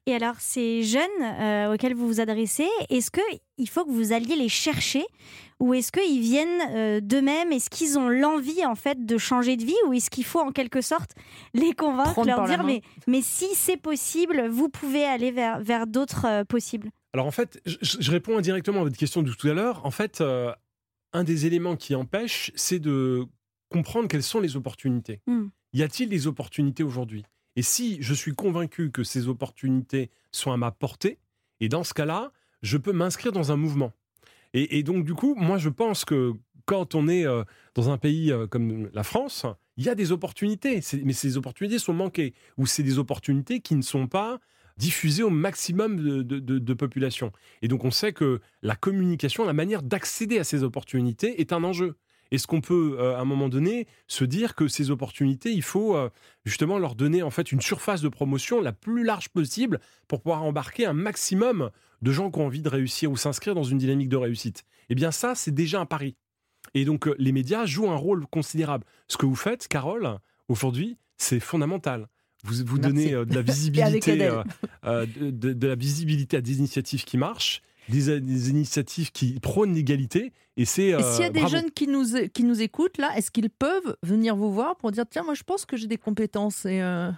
[0.06, 4.36] Et alors, ces jeunes euh, auxquels vous vous adressez, est-ce qu'il faut que vous alliez
[4.36, 5.04] les chercher
[5.60, 7.52] ou est-ce qu'ils viennent euh, d'eux-mêmes?
[7.52, 10.52] Est-ce qu'ils ont l'envie en fait de changer de vie ou est-ce qu'il faut en
[10.52, 11.12] quelque sorte
[11.54, 15.86] les convaincre, Prendre leur dire mais, mais si c'est possible, vous pouvez aller vers, vers
[15.86, 19.48] d'autres euh, possibles Alors en fait, je, je réponds indirectement à votre question de tout
[19.48, 19.86] à l'heure.
[19.86, 20.52] En fait, euh,
[21.14, 23.24] un des éléments qui empêche, c'est de
[23.70, 25.20] comprendre quelles sont les opportunités.
[25.26, 25.46] Hmm.
[25.72, 27.24] Y a-t-il des opportunités aujourd'hui?
[27.56, 31.18] Et si je suis convaincu que ces opportunités sont à ma portée,
[31.60, 33.92] et dans ce cas-là, je peux m'inscrire dans un mouvement.
[34.56, 36.32] Et, donc du coup, moi je pense que
[36.64, 37.42] quand on est euh,
[37.74, 41.78] dans un pays euh, comme la France, il y a des opportunités, mais ces opportunités
[41.80, 44.38] sont manquées, ou c'est des opportunités qui ne sont pas
[44.76, 47.32] diffusées au maximum de, de- de- de population.
[47.62, 51.64] Et donc on sait que la communication, la manière d'accéder à ces opportunités est un
[51.64, 51.96] enjeu.
[52.34, 55.96] Est-ce qu'on peut, euh, à un moment donné, se dire que ces opportunités, il faut
[55.96, 56.10] euh,
[56.44, 60.42] justement leur donner en fait une surface de promotion la plus large possible pour pouvoir
[60.42, 61.70] embarquer un maximum
[62.02, 64.64] de gens qui ont envie de réussir ou s'inscrire dans une dynamique de réussite?
[64.90, 66.16] Eh bien ça, c'est déjà un pari.
[66.74, 68.84] Et donc euh, les médias jouent un rôle considérable.
[69.06, 70.18] Ce que vous faites, Carole,
[70.48, 72.08] aujourd'hui, c'est fondamental.
[72.44, 72.80] Vous, vous Merci.
[72.80, 74.42] donnez euh, de la visibilité, euh,
[74.84, 80.32] euh, de la visibilité à des initiatives qui marchent, des, des initiatives qui prônent l'égalité.
[80.56, 81.56] Et c'est s'il y a euh, des bravo.
[81.56, 85.04] jeunes qui nous, qui nous écoutent, là, est-ce qu'ils peuvent venir vous voir pour dire
[85.08, 87.10] tiens, moi je pense que j'ai des compétences et euh,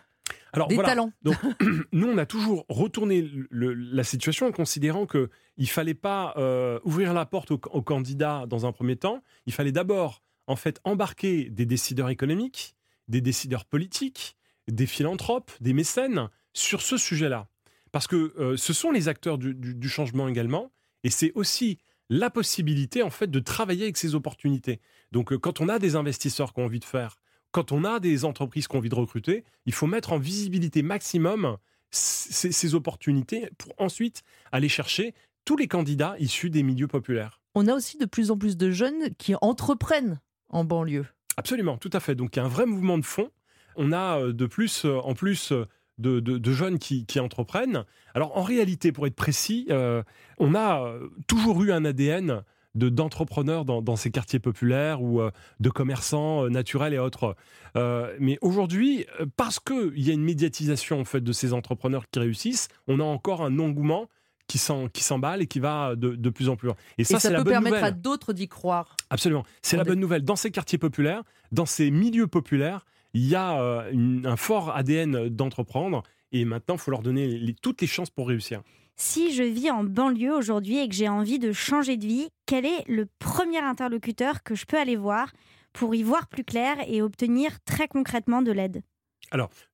[0.52, 0.88] Alors, des voilà.
[0.90, 1.12] talents
[1.92, 6.78] nous, on a toujours retourné le- la situation en considérant que il fallait pas euh,
[6.84, 9.22] ouvrir la porte aux, aux candidats dans un premier temps.
[9.46, 12.74] Il fallait d'abord, en fait, embarquer des décideurs économiques,
[13.08, 14.36] des décideurs politiques,
[14.68, 17.48] des philanthropes, des mécènes sur ce sujet-là.
[17.92, 20.72] Parce que euh, ce sont les acteurs du, du- du changement également,
[21.04, 24.80] et c'est aussi la possibilité, en fait, de travailler avec ces opportunités.
[25.12, 27.16] Donc, euh, quand on a des investisseurs qui ont envie de faire,
[27.52, 30.82] quand on a des entreprises qui ont envie de recruter, il faut mettre en visibilité
[30.82, 31.56] maximum
[31.90, 34.22] ces, ces opportunités pour ensuite
[34.52, 37.40] aller chercher tous les candidats issus des milieux populaires.
[37.54, 41.06] On a aussi de plus en plus de jeunes qui entreprennent en banlieue.
[41.38, 42.14] Absolument, tout à fait.
[42.14, 43.30] Donc il y a un vrai mouvement de fond.
[43.76, 45.52] On a euh, de plus, en plus
[45.98, 47.84] de, de- de jeunes qui, qui entreprennent.
[48.14, 50.02] Alors en réalité, pour être précis, euh,
[50.38, 52.42] on a euh, toujours eu un ADN
[52.74, 55.30] de- d'entrepreneurs dans, dans ces quartiers populaires ou euh,
[55.60, 57.34] de commerçants euh, naturels et autres.
[57.76, 59.06] Euh, mais aujourd'hui,
[59.36, 63.04] parce qu'il y a une médiatisation en fait de ces entrepreneurs qui réussissent, on a
[63.04, 64.08] encore un engouement
[64.48, 66.76] qui s'emballe et qui va de, de plus en plus loin.
[66.98, 67.88] Et ça, et ça la peut bonne permettre nouvelle.
[67.88, 68.96] à d'autres d'y croire.
[69.10, 69.44] Absolument.
[69.60, 70.22] C'est la bonne nouvelle.
[70.22, 74.76] Dans ces quartiers populaires, dans ces milieux populaires, il y a euh, une- un fort
[74.76, 76.02] ADN d'entreprendre.
[76.32, 78.62] Et maintenant, il faut leur donner les- toutes les chances pour réussir.
[78.96, 82.64] Si je vis en banlieue aujourd'hui et que j'ai envie de changer de vie, quel
[82.66, 85.32] est le premier interlocuteur que je peux aller voir
[85.72, 88.82] pour y voir plus clair et obtenir très concrètement de l'aide?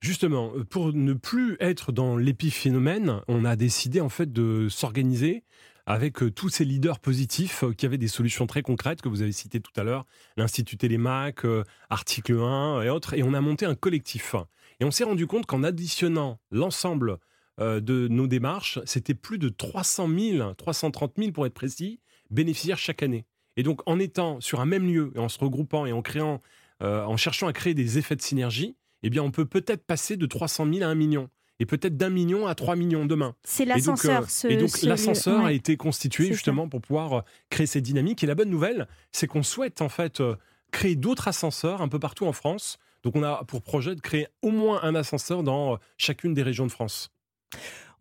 [0.00, 5.44] Justement, euh, pour ne plus être dans l'épiphénomène, on a décidé en fait de s'organiser
[5.86, 9.22] avec euh, tous ces leaders positifs euh, qui avaient des solutions très concrètes que vous
[9.22, 13.40] avez citées tout à l'heure, l'Institut Télémac, euh, Article 1 et autres, et on a
[13.40, 14.34] monté un collectif.
[14.80, 17.18] Et on s'est rendu compte qu'en additionnant l'ensemble
[17.58, 23.02] de nos démarches, c'était plus de 300 000, 330 000 pour être précis, bénéficiaires chaque
[23.02, 23.26] année.
[23.56, 26.40] Et donc en étant sur un même lieu et en se regroupant et en créant,
[26.80, 30.26] en cherchant à créer des effets de synergie, eh bien, on peut peut-être passer de
[30.26, 31.28] 300 000 à 1 million.
[31.60, 33.34] Et peut-être d'un million à 3 millions demain.
[33.44, 34.26] C'est Et donc, l'ascenseur.
[34.56, 36.32] euh, donc, ce l'ascenseur a été constitué ça.
[36.32, 38.24] justement pour pouvoir euh, créer cette dynamique.
[38.24, 40.36] Et la bonne nouvelle, c'est qu'on souhaite en fait euh,
[40.72, 44.26] créer d'autres ascenseurs un peu partout en France, Donc on a pour projet de créer
[44.40, 47.10] au moins un ascenseur dans chacune des régions de France.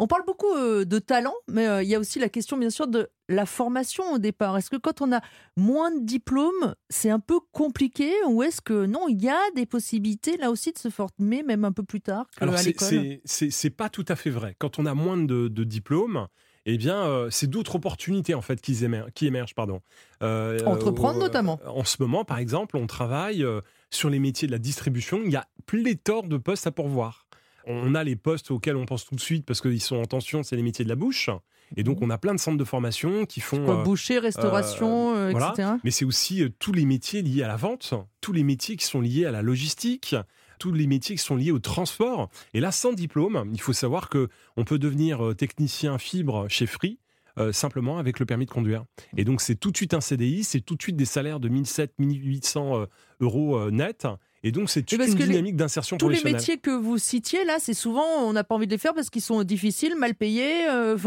[0.04, 2.72] On parle beaucoup euh, de talent, mais euh, il y a aussi la question, bien
[2.72, 4.58] sûr, de la formation au départ.
[4.58, 5.22] Est-ce que quand on a
[5.58, 9.68] moins de diplômes, c'est un peu compliqué ou est-ce que non, il y a des
[9.68, 13.20] possibilités là aussi de se former, même un peu plus tard Alors c'est- l'école?
[13.26, 14.56] c'est pas tout à fait vrai.
[14.58, 16.26] Quand on a moins de, de diplômes,
[16.66, 19.12] eh bien, euh, c'est d'autres opportunités en fait qui émergent.
[19.14, 19.82] Qui émergent pardon.
[20.24, 21.60] Euh, Entreprendre, euh, notamment.
[21.68, 23.46] En ce moment, par exemple, on travaille
[23.92, 25.22] sur les métiers de la distribution.
[25.24, 27.28] Il y a pléthore de postes à pourvoir.
[27.66, 30.44] On a les postes auxquels on pense tout de suite parce qu'ils sont en tension,
[30.44, 31.30] c'est les métiers de la bouche.
[31.78, 33.64] Et donc, on a plein de centres de formation qui font.
[33.64, 35.54] Quoi, euh, boucher, restauration, euh, voilà.
[35.54, 35.70] etc.
[35.84, 38.86] mais c'est aussi euh, tous les métiers liés à la vente, tous les métiers qui
[38.86, 40.16] sont liés à la logistique,
[40.60, 42.30] tous les métiers qui sont liés au transport.
[42.54, 46.66] Et là, sans diplôme, il faut savoir que on peut devenir euh, technicien fibre chez
[46.68, 47.00] Free.
[47.38, 48.86] euh, simplement avec le permis de conduire.
[49.18, 51.50] Et donc c'est tout de suite un CDI, c'est tout de suite des salaires de
[51.50, 52.86] 1700, 1800 euh,
[53.20, 54.08] euros euh, net.
[54.44, 56.36] Et donc c'est une dynamique d'insertion Tous les professionnelle.
[56.42, 59.10] métiers que vous citiez là, c'est souvent on n'a pas envie de les faire parce
[59.10, 60.68] qu'ils sont difficiles, mal payés.
[60.70, 60.98] euh,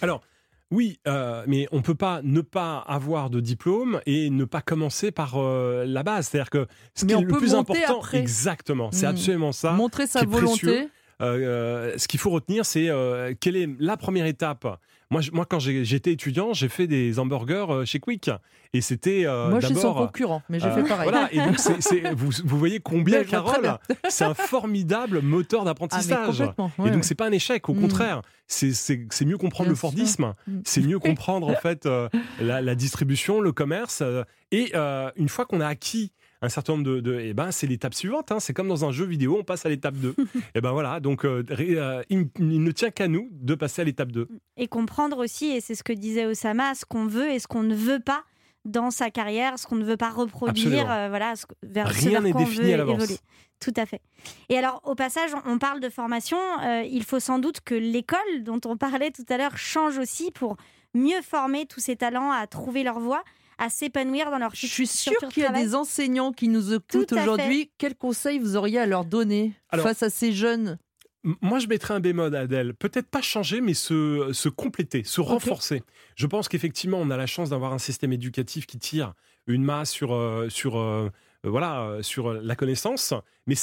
[0.00, 0.22] Alors,
[0.72, 5.10] oui, euh, mais on peut pas ne pas avoir de diplôme et ne pas commencer
[5.12, 6.28] par euh, la base.
[6.28, 8.18] C'est-à-dire que ce Mais qui est le plus important, après.
[8.18, 9.10] exactement, c'est Hmm.
[9.10, 9.72] absolument ça.
[9.72, 10.88] montrer sa précieux.
[11.20, 14.66] Euh, ce qu'il faut retenir, c'est euh, quelle est la première étape.
[15.12, 18.30] Moi, je- moi quand j'étais étudiant, j'ai fait des hamburgers euh, chez Quick.
[18.72, 21.08] Et c'était euh, Moi, je suis son concurrent, mais j'ai fait pareil.
[21.10, 21.56] Voilà, et donc
[22.16, 26.38] vous, vous voyez combien, Carole, c'est un formidable moteur Ah, d'apprentissage.
[26.38, 26.70] complètement.
[26.86, 27.80] et donc c'est pas un échec, au Mm.
[27.80, 30.34] contraire, c'est- mieux comprendre Bien le Fordisme.
[30.46, 30.58] Mm.
[30.64, 31.88] c'est mieux comprendre en fait
[32.40, 34.04] la, la distribution, le commerce,
[34.52, 34.72] et
[35.16, 36.12] une fois qu'on a acquis
[36.42, 38.92] un certain nombre de, de eh ben c'est l'étape suivante, hein, c'est comme dans un
[38.92, 40.14] jeu vidéo, on passe à l'étape 2.
[40.54, 43.84] et ben voilà, donc euh, euh, il, il ne tient qu'à nous de passer à
[43.84, 44.26] l'étape 2.
[44.56, 47.62] Et comprendre aussi, et c'est ce que disait Osama, ce qu'on veut et ce qu'on
[47.62, 48.24] ne veut pas
[48.64, 52.32] dans sa carrière, ce qu'on ne veut pas reproduire, euh, voilà, ce- vers Rien n'est
[52.32, 52.96] défini veut à l'avance.
[53.02, 53.18] évoluer.
[53.58, 54.00] Tout à fait.
[54.48, 56.38] Et alors, au passage, on parle de formation.
[56.62, 60.30] euh, il faut sans doute que l'école, dont on parlait tout à l'heure, change aussi
[60.30, 60.56] pour
[60.94, 63.22] mieux former tous ces talents à trouver leur voie,
[63.60, 65.66] à s'épanouir dans leur Je suis sûre qu'il y a travail.
[65.68, 67.70] des enseignants qui nous écoutent à aujourd'hui.
[67.78, 70.78] Quels conseils vous auriez à leur donner Alors- face à ces jeunes?
[71.42, 72.72] Moi, je mettrais un bémol, Adèle.
[72.72, 75.82] Peut-être pas changer, mais se, se compléter, se renforcer.
[76.16, 79.12] Je pense qu'effectivement, on a la chance d'avoir un système éducatif qui tire
[79.46, 81.10] une masse sur, euh, sur, euh,
[81.44, 83.12] euh, voilà, euh, sur la connaissance.
[83.46, 83.56] Mais,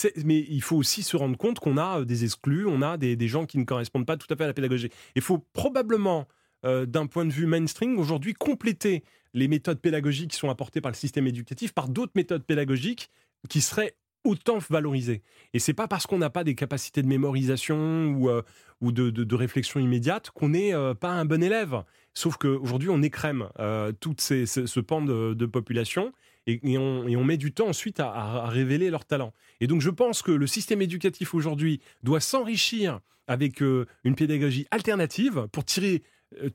[0.47, 3.47] il faut aussi se rendre compte qu'on a des exclus, on a des, des gens
[3.47, 4.89] qui ne correspondent pas tout à fait à la pédagogie.
[5.15, 6.27] Il faut probablement,
[6.63, 9.03] euh, d'un point de vue mainstream, aujourd'hui, compléter
[9.37, 13.09] les méthodes pédagogiques qui sont apportées par le système éducatif par d'autres méthodes pédagogiques
[13.49, 15.21] qui seraient autant valorisées.
[15.53, 18.41] Et c'est pas parce qu'on n'a pas des capacités de mémorisation ou, euh,
[18.81, 21.83] ou de, de- réflexion immédiate qu'on n'est euh, pas un bon élève.
[22.13, 26.11] Sauf qu'aujourd'hui, on écrème euh, tout ces, ce, pan de, population
[26.47, 29.33] et, on, et on met du temps ensuite à, à- révéler leurs talents.
[29.61, 34.65] Et donc, je pense que le système éducatif aujourd'hui doit s'enrichir avec euh, une pédagogie
[34.71, 36.01] alternative pour tirer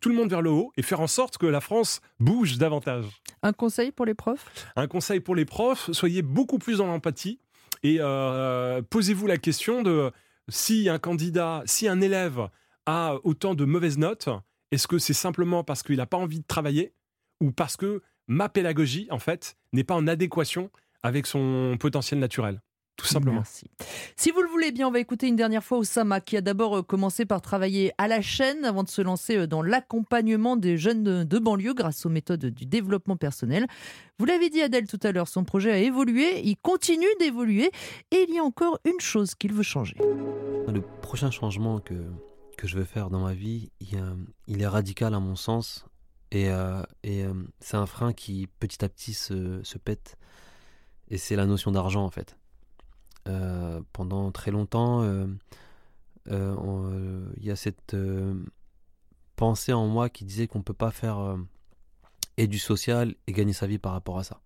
[0.01, 3.07] tout le monde vers le haut et faire en sorte que la France bouge davantage.
[3.43, 4.70] Un conseil pour les profs?
[4.77, 7.41] Un conseil pour les profs, soyez beaucoup plus dans l'empathie
[7.83, 10.12] et euh, posez-vous la question de
[10.49, 12.49] si un candidat, si un élève
[12.87, 14.29] a autant de mauvaises notes,
[14.70, 16.93] est-ce que c'est simplement parce qu'il n'a pas envie de travailler
[17.41, 20.70] ou parce que ma pédagogie, en fait, n'est pas en adéquation
[21.03, 22.61] avec son potentiel naturel?
[22.97, 23.36] Tout simplement.
[23.36, 23.66] Merci.
[24.16, 26.78] Si vous le voulez bien, on va écouter une dernière fois Osama, qui a d'abord
[26.78, 30.76] euh, commencé par travailler à la chaîne avant de se lancer euh, dans l'accompagnement des
[30.76, 33.66] jeunes de, de banlieue grâce aux méthodes du développement personnel.
[34.18, 37.70] Vous l'avez dit Adèle tout à l'heure, son projet a évolué, il continue d'évoluer
[38.11, 39.97] et il y a encore une chose qu'il veut changer.
[40.68, 41.95] Le prochain changement que,
[42.57, 43.70] que je veux faire dans ma vie,
[44.47, 45.86] il, est radical à mon sens.
[46.30, 50.16] Et, euh, et, euh, c'est un frein qui petit à petit se, se pète.
[51.09, 52.36] Et c'est la notion d'argent en fait.
[53.29, 55.27] Euh, pendant très longtemps, euh,
[56.31, 57.97] euh, il y a cette
[59.37, 61.37] pensée en moi qui disait qu'on ne peut pas faire
[62.37, 64.41] et du social et gagner sa vie par rapport à ça.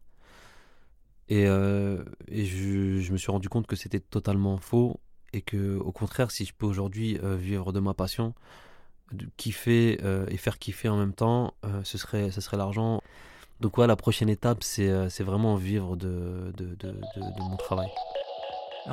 [1.28, 5.00] Et, je, me suis rendu compte que c'était totalement faux
[5.32, 8.34] et que au contraire si je peux aujourd'hui vivre de ma passion
[9.36, 9.98] kiffer
[10.28, 13.02] et faire kiffer en même temps ce serait ce serait l'argent
[13.60, 16.52] donc ouais la prochaine étape c'est vraiment vivre de
[17.40, 17.88] mon travail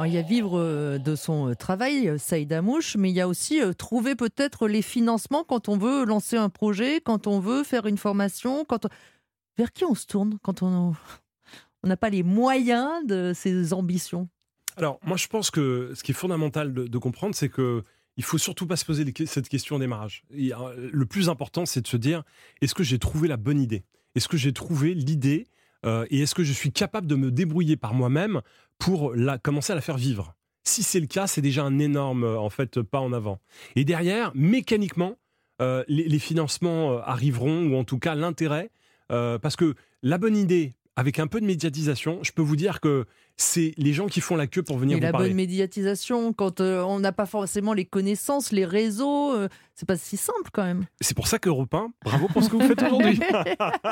[0.05, 3.21] Il y a vivre euh, de son euh, travail, euh, Saïd Amouche, mais il y
[3.21, 7.63] a aussi trouver peut-être les financements quand on veut lancer un projet, quand on veut
[7.63, 8.89] faire une formation, quand on-
[9.57, 10.95] vers qui on se tourne quand on
[11.83, 14.29] n'a pas les moyens de ses ambitions?
[14.77, 17.83] Alors, moi, je pense que ce qui est fondamental de, comprendre, c'est que
[18.17, 20.23] il faut surtout pas se poser cette question au démarrage.
[20.31, 22.23] Le plus important, c'est de se dire
[22.61, 23.83] est-ce que j'ai trouvé la bonne idée?
[24.15, 25.45] Est-ce que j'ai trouvé l'idée?
[26.09, 28.41] Et est-ce que je suis capable de me débrouiller par moi-même
[28.80, 32.24] pour la, commencer à la faire vivre Si c'est le cas, c'est déjà un énorme
[32.24, 33.39] en fait pas en avant.
[33.76, 35.17] Et derrière, mécaniquement,
[35.59, 38.69] les, les, financements arriveront ou en tout cas l'intérêt,
[39.07, 43.05] parce que la bonne idée avec un peu de médiatisation, je peux vous dire que
[43.35, 45.29] c'est les gens qui font la queue pour venir Et vous la parler.
[45.29, 49.97] bonne médiatisation, quand euh, on n'a pas forcément les connaissances, les réseaux, euh, c'est pas
[49.97, 50.85] si simple quand même.
[51.01, 53.19] C'est pour ça qu'Europe 1, bravo pour ce que vous faites aujourd'hui.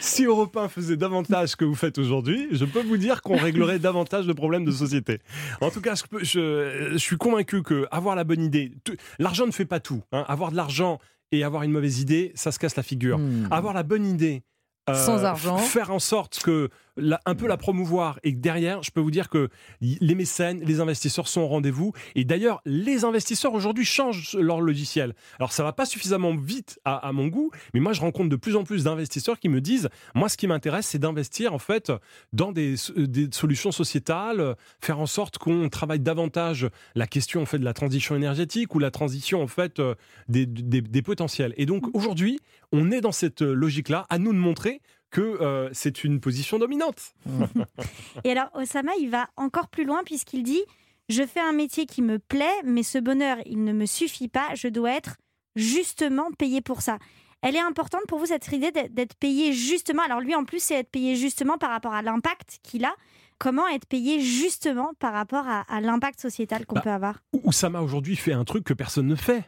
[0.00, 3.36] si Europe 1 faisait davantage ce que vous faites aujourd'hui, je peux vous dire qu'on
[3.36, 5.18] réglerait davantage de problèmes de société.
[5.60, 8.72] En tout cas, je, peux- je- je suis convaincu que avoir la bonne idée,
[9.18, 10.02] l'argent ne fait pas tout.
[10.12, 10.24] hein.
[10.28, 10.98] Avoir de l'argent
[11.32, 13.18] et avoir une mauvaise idée, ça se casse la figure.
[13.18, 13.48] Hmm.
[13.50, 14.42] Avoir la bonne idée.
[14.90, 15.56] Euh, Sans argent.
[15.58, 19.28] f- Faire en sorte que un peu la promouvoir et derrière, je peux vous dire
[19.28, 19.48] que
[19.80, 21.92] les mécènes, les investisseurs sont au rendez-vous.
[22.14, 25.14] Et d'ailleurs, les investisseurs aujourd'hui changent leur logiciel.
[25.38, 28.54] Alors ça va pas suffisamment vite à, mon goût, mais moi je rencontre de plus
[28.56, 31.90] en plus d'investisseurs qui me disent, moi ce qui m'intéresse, c'est d'investir en fait
[32.32, 37.58] dans des, des solutions sociétales, faire en sorte qu'on travaille davantage la question en fait
[37.58, 39.94] de la transition énergétique ou la transition en fait euh,
[40.28, 41.54] des, des- des potentiels.
[41.56, 42.38] Et donc aujourd'hui,
[42.72, 44.80] on est dans cette logique-là, à nous de montrer
[45.14, 47.14] que euh, c'est une position dominante.
[48.24, 50.62] Et alors, Osama, il va encore plus loin puisqu'il dit
[51.08, 54.54] Je fais un métier qui me plaît, mais ce bonheur, il ne me suffit pas.
[54.56, 55.16] Je dois être
[55.54, 56.98] justement payé pour ça.
[57.42, 60.02] Elle est importante pour vous, cette idée d'être- payé justement.
[60.02, 62.94] Alors, lui, en plus, c'est être payé justement par rapport à l'impact qu'il a.
[63.38, 67.20] Comment être payé justement par rapport à, à l'impact sociétal qu'on Bah, peut avoir?
[67.44, 69.44] Oussama aujourd'hui fait un truc que personne ne fait,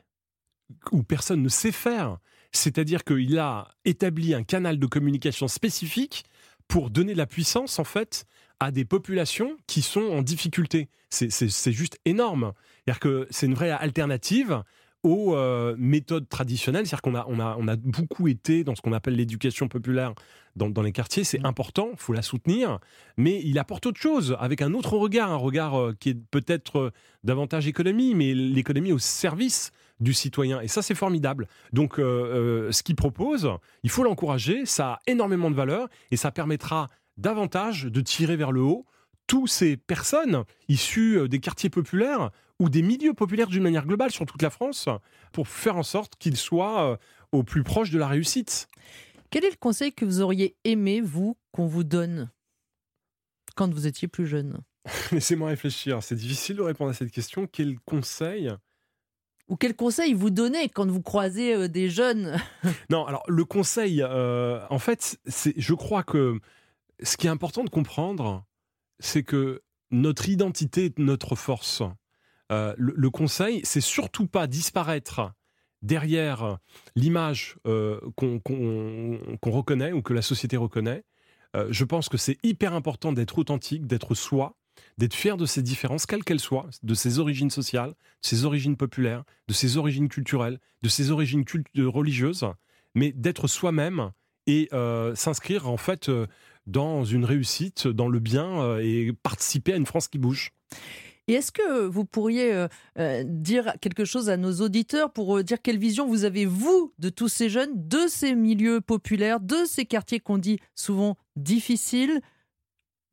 [0.93, 2.19] ou personne ne sait faire.
[2.53, 6.25] C'est-à-dire qu'il a établi un canal de communication spécifique
[6.69, 8.25] pour donner de la puissance, en fait,
[8.61, 10.89] à des populations qui sont en difficulté.
[11.11, 11.31] C'est-
[11.71, 12.53] juste énorme.
[12.85, 14.63] C'est-à-dire que c'est une vraie alternative
[15.03, 16.87] aux euh, méthodes traditionnelles.
[16.87, 20.15] C'est-à-dire qu'on a, on a, on a beaucoup été dans ce qu'on appelle l'éducation populaire
[20.57, 21.23] dans, dans les quartiers.
[21.23, 22.81] C'est important, il faut la soutenir.
[23.17, 26.77] Mais il apporte autre chose, avec un autre regard, un regard euh, qui est peut-être
[26.79, 26.91] euh,
[27.23, 29.71] davantage économie, mais l'économie au service
[30.01, 30.61] du citoyen.
[30.61, 31.49] Et ça, c'est formidable.
[31.73, 33.51] Donc, euh, euh, ce qu'il propose,
[33.83, 34.67] il faut l'encourager.
[34.67, 38.87] Ça a énormément de valeur et ça permettra davantage de tirer vers le haut
[39.27, 42.31] toutes ces personnes issues euh, des quartiers populaires
[42.61, 44.89] ou des milieux populaires d'une manière globale sur toute la France
[45.33, 46.99] pour faire en sorte qu'ils soient
[47.33, 48.69] au plus proche de la réussite.
[49.31, 52.31] Quel est le conseil que vous auriez aimé, vous, qu'on vous donne
[53.57, 54.63] quand vous étiez plus jeune?
[55.13, 56.03] Laissez-moi réfléchir.
[56.03, 57.47] C'est difficile de répondre à cette question.
[57.47, 58.51] Quel conseil?
[59.49, 62.37] Ou quel conseil vous donnez quand vous croisez euh, des jeunes?
[62.91, 66.41] Non, alors le conseil, euh, en fait, c'est, je crois que
[67.03, 68.45] ce qui est important de comprendre,
[68.99, 71.83] c'est que notre identité est notre force.
[72.51, 75.33] Euh, le, conseil, c'est surtout pas disparaître
[75.83, 76.59] derrière
[76.97, 78.41] l'image qu'on,
[79.45, 81.05] reconnaît ou que la société reconnaît.
[81.71, 84.57] Je pense que c'est hyper important d'être authentique, d'être soi,
[84.99, 88.77] d'être fier de ses différences, quelles qu'elles soient, de ses origines sociales, de ses origines
[88.77, 91.45] populaires, de ses origines culturelles, de ses origines
[91.77, 92.47] euh, religieuses,
[92.95, 94.12] mais d'être soi-même
[94.47, 96.27] et euh, s'inscrire en fait euh,
[96.66, 100.53] dans une réussite, dans le bien et participer à une France qui bouge.
[101.29, 102.66] Et est-ce que vous pourriez
[103.24, 107.29] dire quelque chose à nos auditeurs pour dire quelle vision vous avez, vous, de tous
[107.29, 112.20] ces jeunes, de ces milieux populaires, de ces quartiers qu'on dit souvent difficiles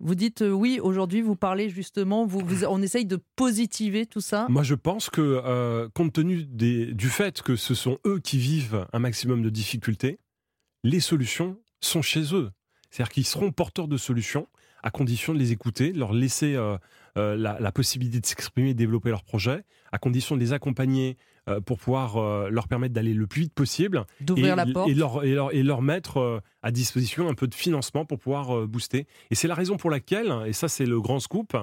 [0.04, 4.22] Vous dites euh, oui, aujourd'hui vous parlez justement, vous, vous- on essaye de positiver tout
[4.22, 4.48] ça.
[4.50, 8.38] Moi, je pense que, euh, compte tenu des- du fait que ce sont eux qui
[8.38, 10.20] vivent un maximum de difficultés,
[10.84, 12.52] les solutions sont chez eux.
[12.90, 14.48] C'est-à-dire qu'ils seront porteurs de solutions
[14.84, 16.78] à condition de les écouter, de leur laisser euh,
[17.16, 21.18] la, la possibilité de s'exprimer développer leurs projets, à condition de les accompagner
[21.50, 24.90] euh, pour pouvoir euh, leur permettre d'aller le plus vite possible D'ouvrir et, la porte.
[24.90, 28.18] et leur, et, leur, et leur mettre euh, à disposition un peu de financement pour
[28.20, 29.08] pouvoir euh, booster.
[29.32, 31.56] Et c'est la raison pour laquelle, et ça c'est le grand scoop,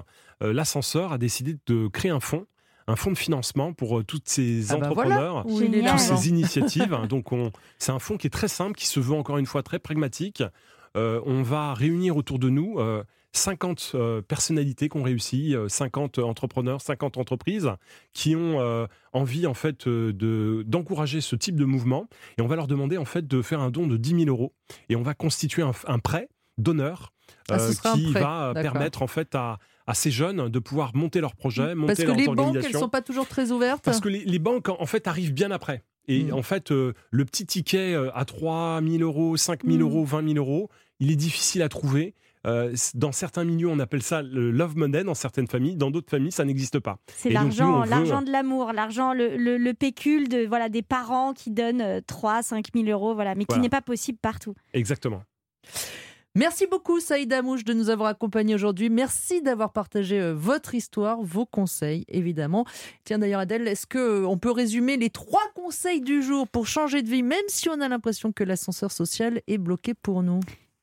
[0.43, 2.47] euh, l'ascenseur a décidé de créer un fonds,
[2.87, 5.45] un fonds de financement pour euh, toutes ces Ah bah voilà entrepreneurs.
[5.47, 6.99] toutes ces initiatives.
[7.09, 9.62] Donc, on- c'est un fonds qui est très simple, qui se veut encore une fois
[9.62, 10.43] très pragmatique.
[10.97, 15.68] Euh, on va réunir autour de nous euh, 50 euh, personnalités qui ont réussi, euh,
[15.68, 17.70] 50 entrepreneurs, 50 entreprises
[18.12, 22.09] qui ont euh, envie en fait euh, de d'encourager ce type de mouvement.
[22.39, 24.53] Et on va leur demander en fait de faire un don de 10 000 euros.
[24.89, 26.28] Et on va constituer un, un prêt
[26.59, 27.12] d'honneur
[27.49, 31.20] Ah, euh, qui prêt, va permettre en fait à, à ces jeunes de pouvoir monter
[31.20, 32.81] leurs projets, monter Parce que les banques, elles organisations.
[32.81, 33.85] sont pas toujours très ouvertes.
[33.85, 35.83] Parce que les, les banques, en fait, arrivent bien après.
[36.09, 36.35] Et Mm.
[36.35, 39.81] en fait, euh, le petit ticket euh, à 3 000 euros, 5 000 Mm.
[39.83, 40.68] euros, 20 000 euros,
[40.99, 42.14] il est difficile à trouver.
[42.47, 45.76] Euh, dans certains milieux, on appelle ça le love money, dans certaines familles.
[45.76, 46.99] Dans d'autres familles, ça n'existe pas.
[47.14, 51.34] C'est l'argent, veut- l'argent de l'amour, l'argent, le, le, le pécule de, voilà, des parents
[51.34, 53.62] qui donnent euh, 3 5 000 euros, voilà, mais qui Voilà.
[53.62, 54.55] n'est pas possible partout.
[54.72, 55.22] Exactement.
[56.36, 58.88] Merci beaucoup Saïd Amouche de nous avoir accompagnés aujourd'hui.
[58.88, 62.64] Merci d'avoir partagé euh, votre histoire, vos conseils évidemment.
[63.05, 66.68] Tiens d'ailleurs Adèle, est-ce que euh, on peut résumer les trois conseils du jour pour
[66.68, 70.38] changer de vie même si on a l'impression que l'ascenseur social est bloqué pour nous?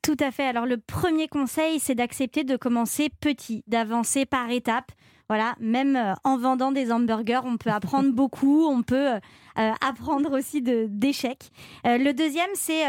[0.07, 0.45] Tout à fait.
[0.45, 4.93] Alors le premier conseil, c'est d'accepter de commencer petit, d'avancer par étapes.
[5.27, 9.19] Voilà, même euh, en vendant des hamburgers, on peut apprendre beaucoup, on peut
[9.57, 11.51] apprendre aussi d'échecs.
[11.83, 12.85] le deuxième, c'est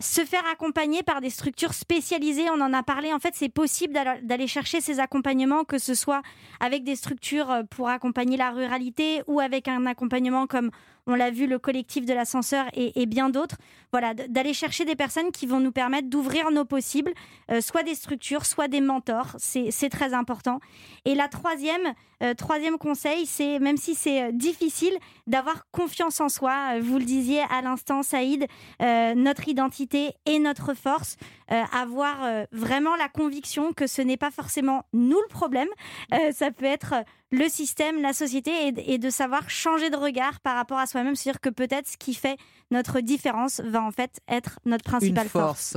[0.00, 3.94] se faire accompagner par des structures spécialisées, on en a parlé, en fait c'est possible
[4.22, 6.22] d'aller chercher ces accompagnements, que ce soit
[6.60, 10.70] avec des structures euh, pour accompagner la ruralité ou avec un accompagnement comme
[11.06, 13.56] on l'a vu, le collectif de l'ascenseur et, bien d'autres.
[13.92, 17.12] Voilà, d'aller chercher des personnes qui vont nous permettre d'ouvrir nos possibles,
[17.50, 19.36] euh, soit des structures, soit des mentors.
[19.38, 20.60] C'est très important.
[21.04, 24.94] Et la troisième, euh, troisième conseil, c'est même si c'est euh, difficile,
[25.28, 26.80] d'avoir confiance en soi.
[26.80, 28.46] Vous le disiez à l'instant, Saïd,
[28.80, 31.16] notre identité et notre force.
[31.48, 32.16] avoir
[32.52, 35.68] vraiment la conviction que ce n'est pas forcément nous le problème.
[36.32, 36.94] ça peut être
[37.30, 41.14] le système, la société et, de savoir changer de regard par rapport à soi-même.
[41.14, 42.36] C'est-à-dire que peut-être ce qui fait
[42.70, 45.76] notre différence va en fait être notre principale force.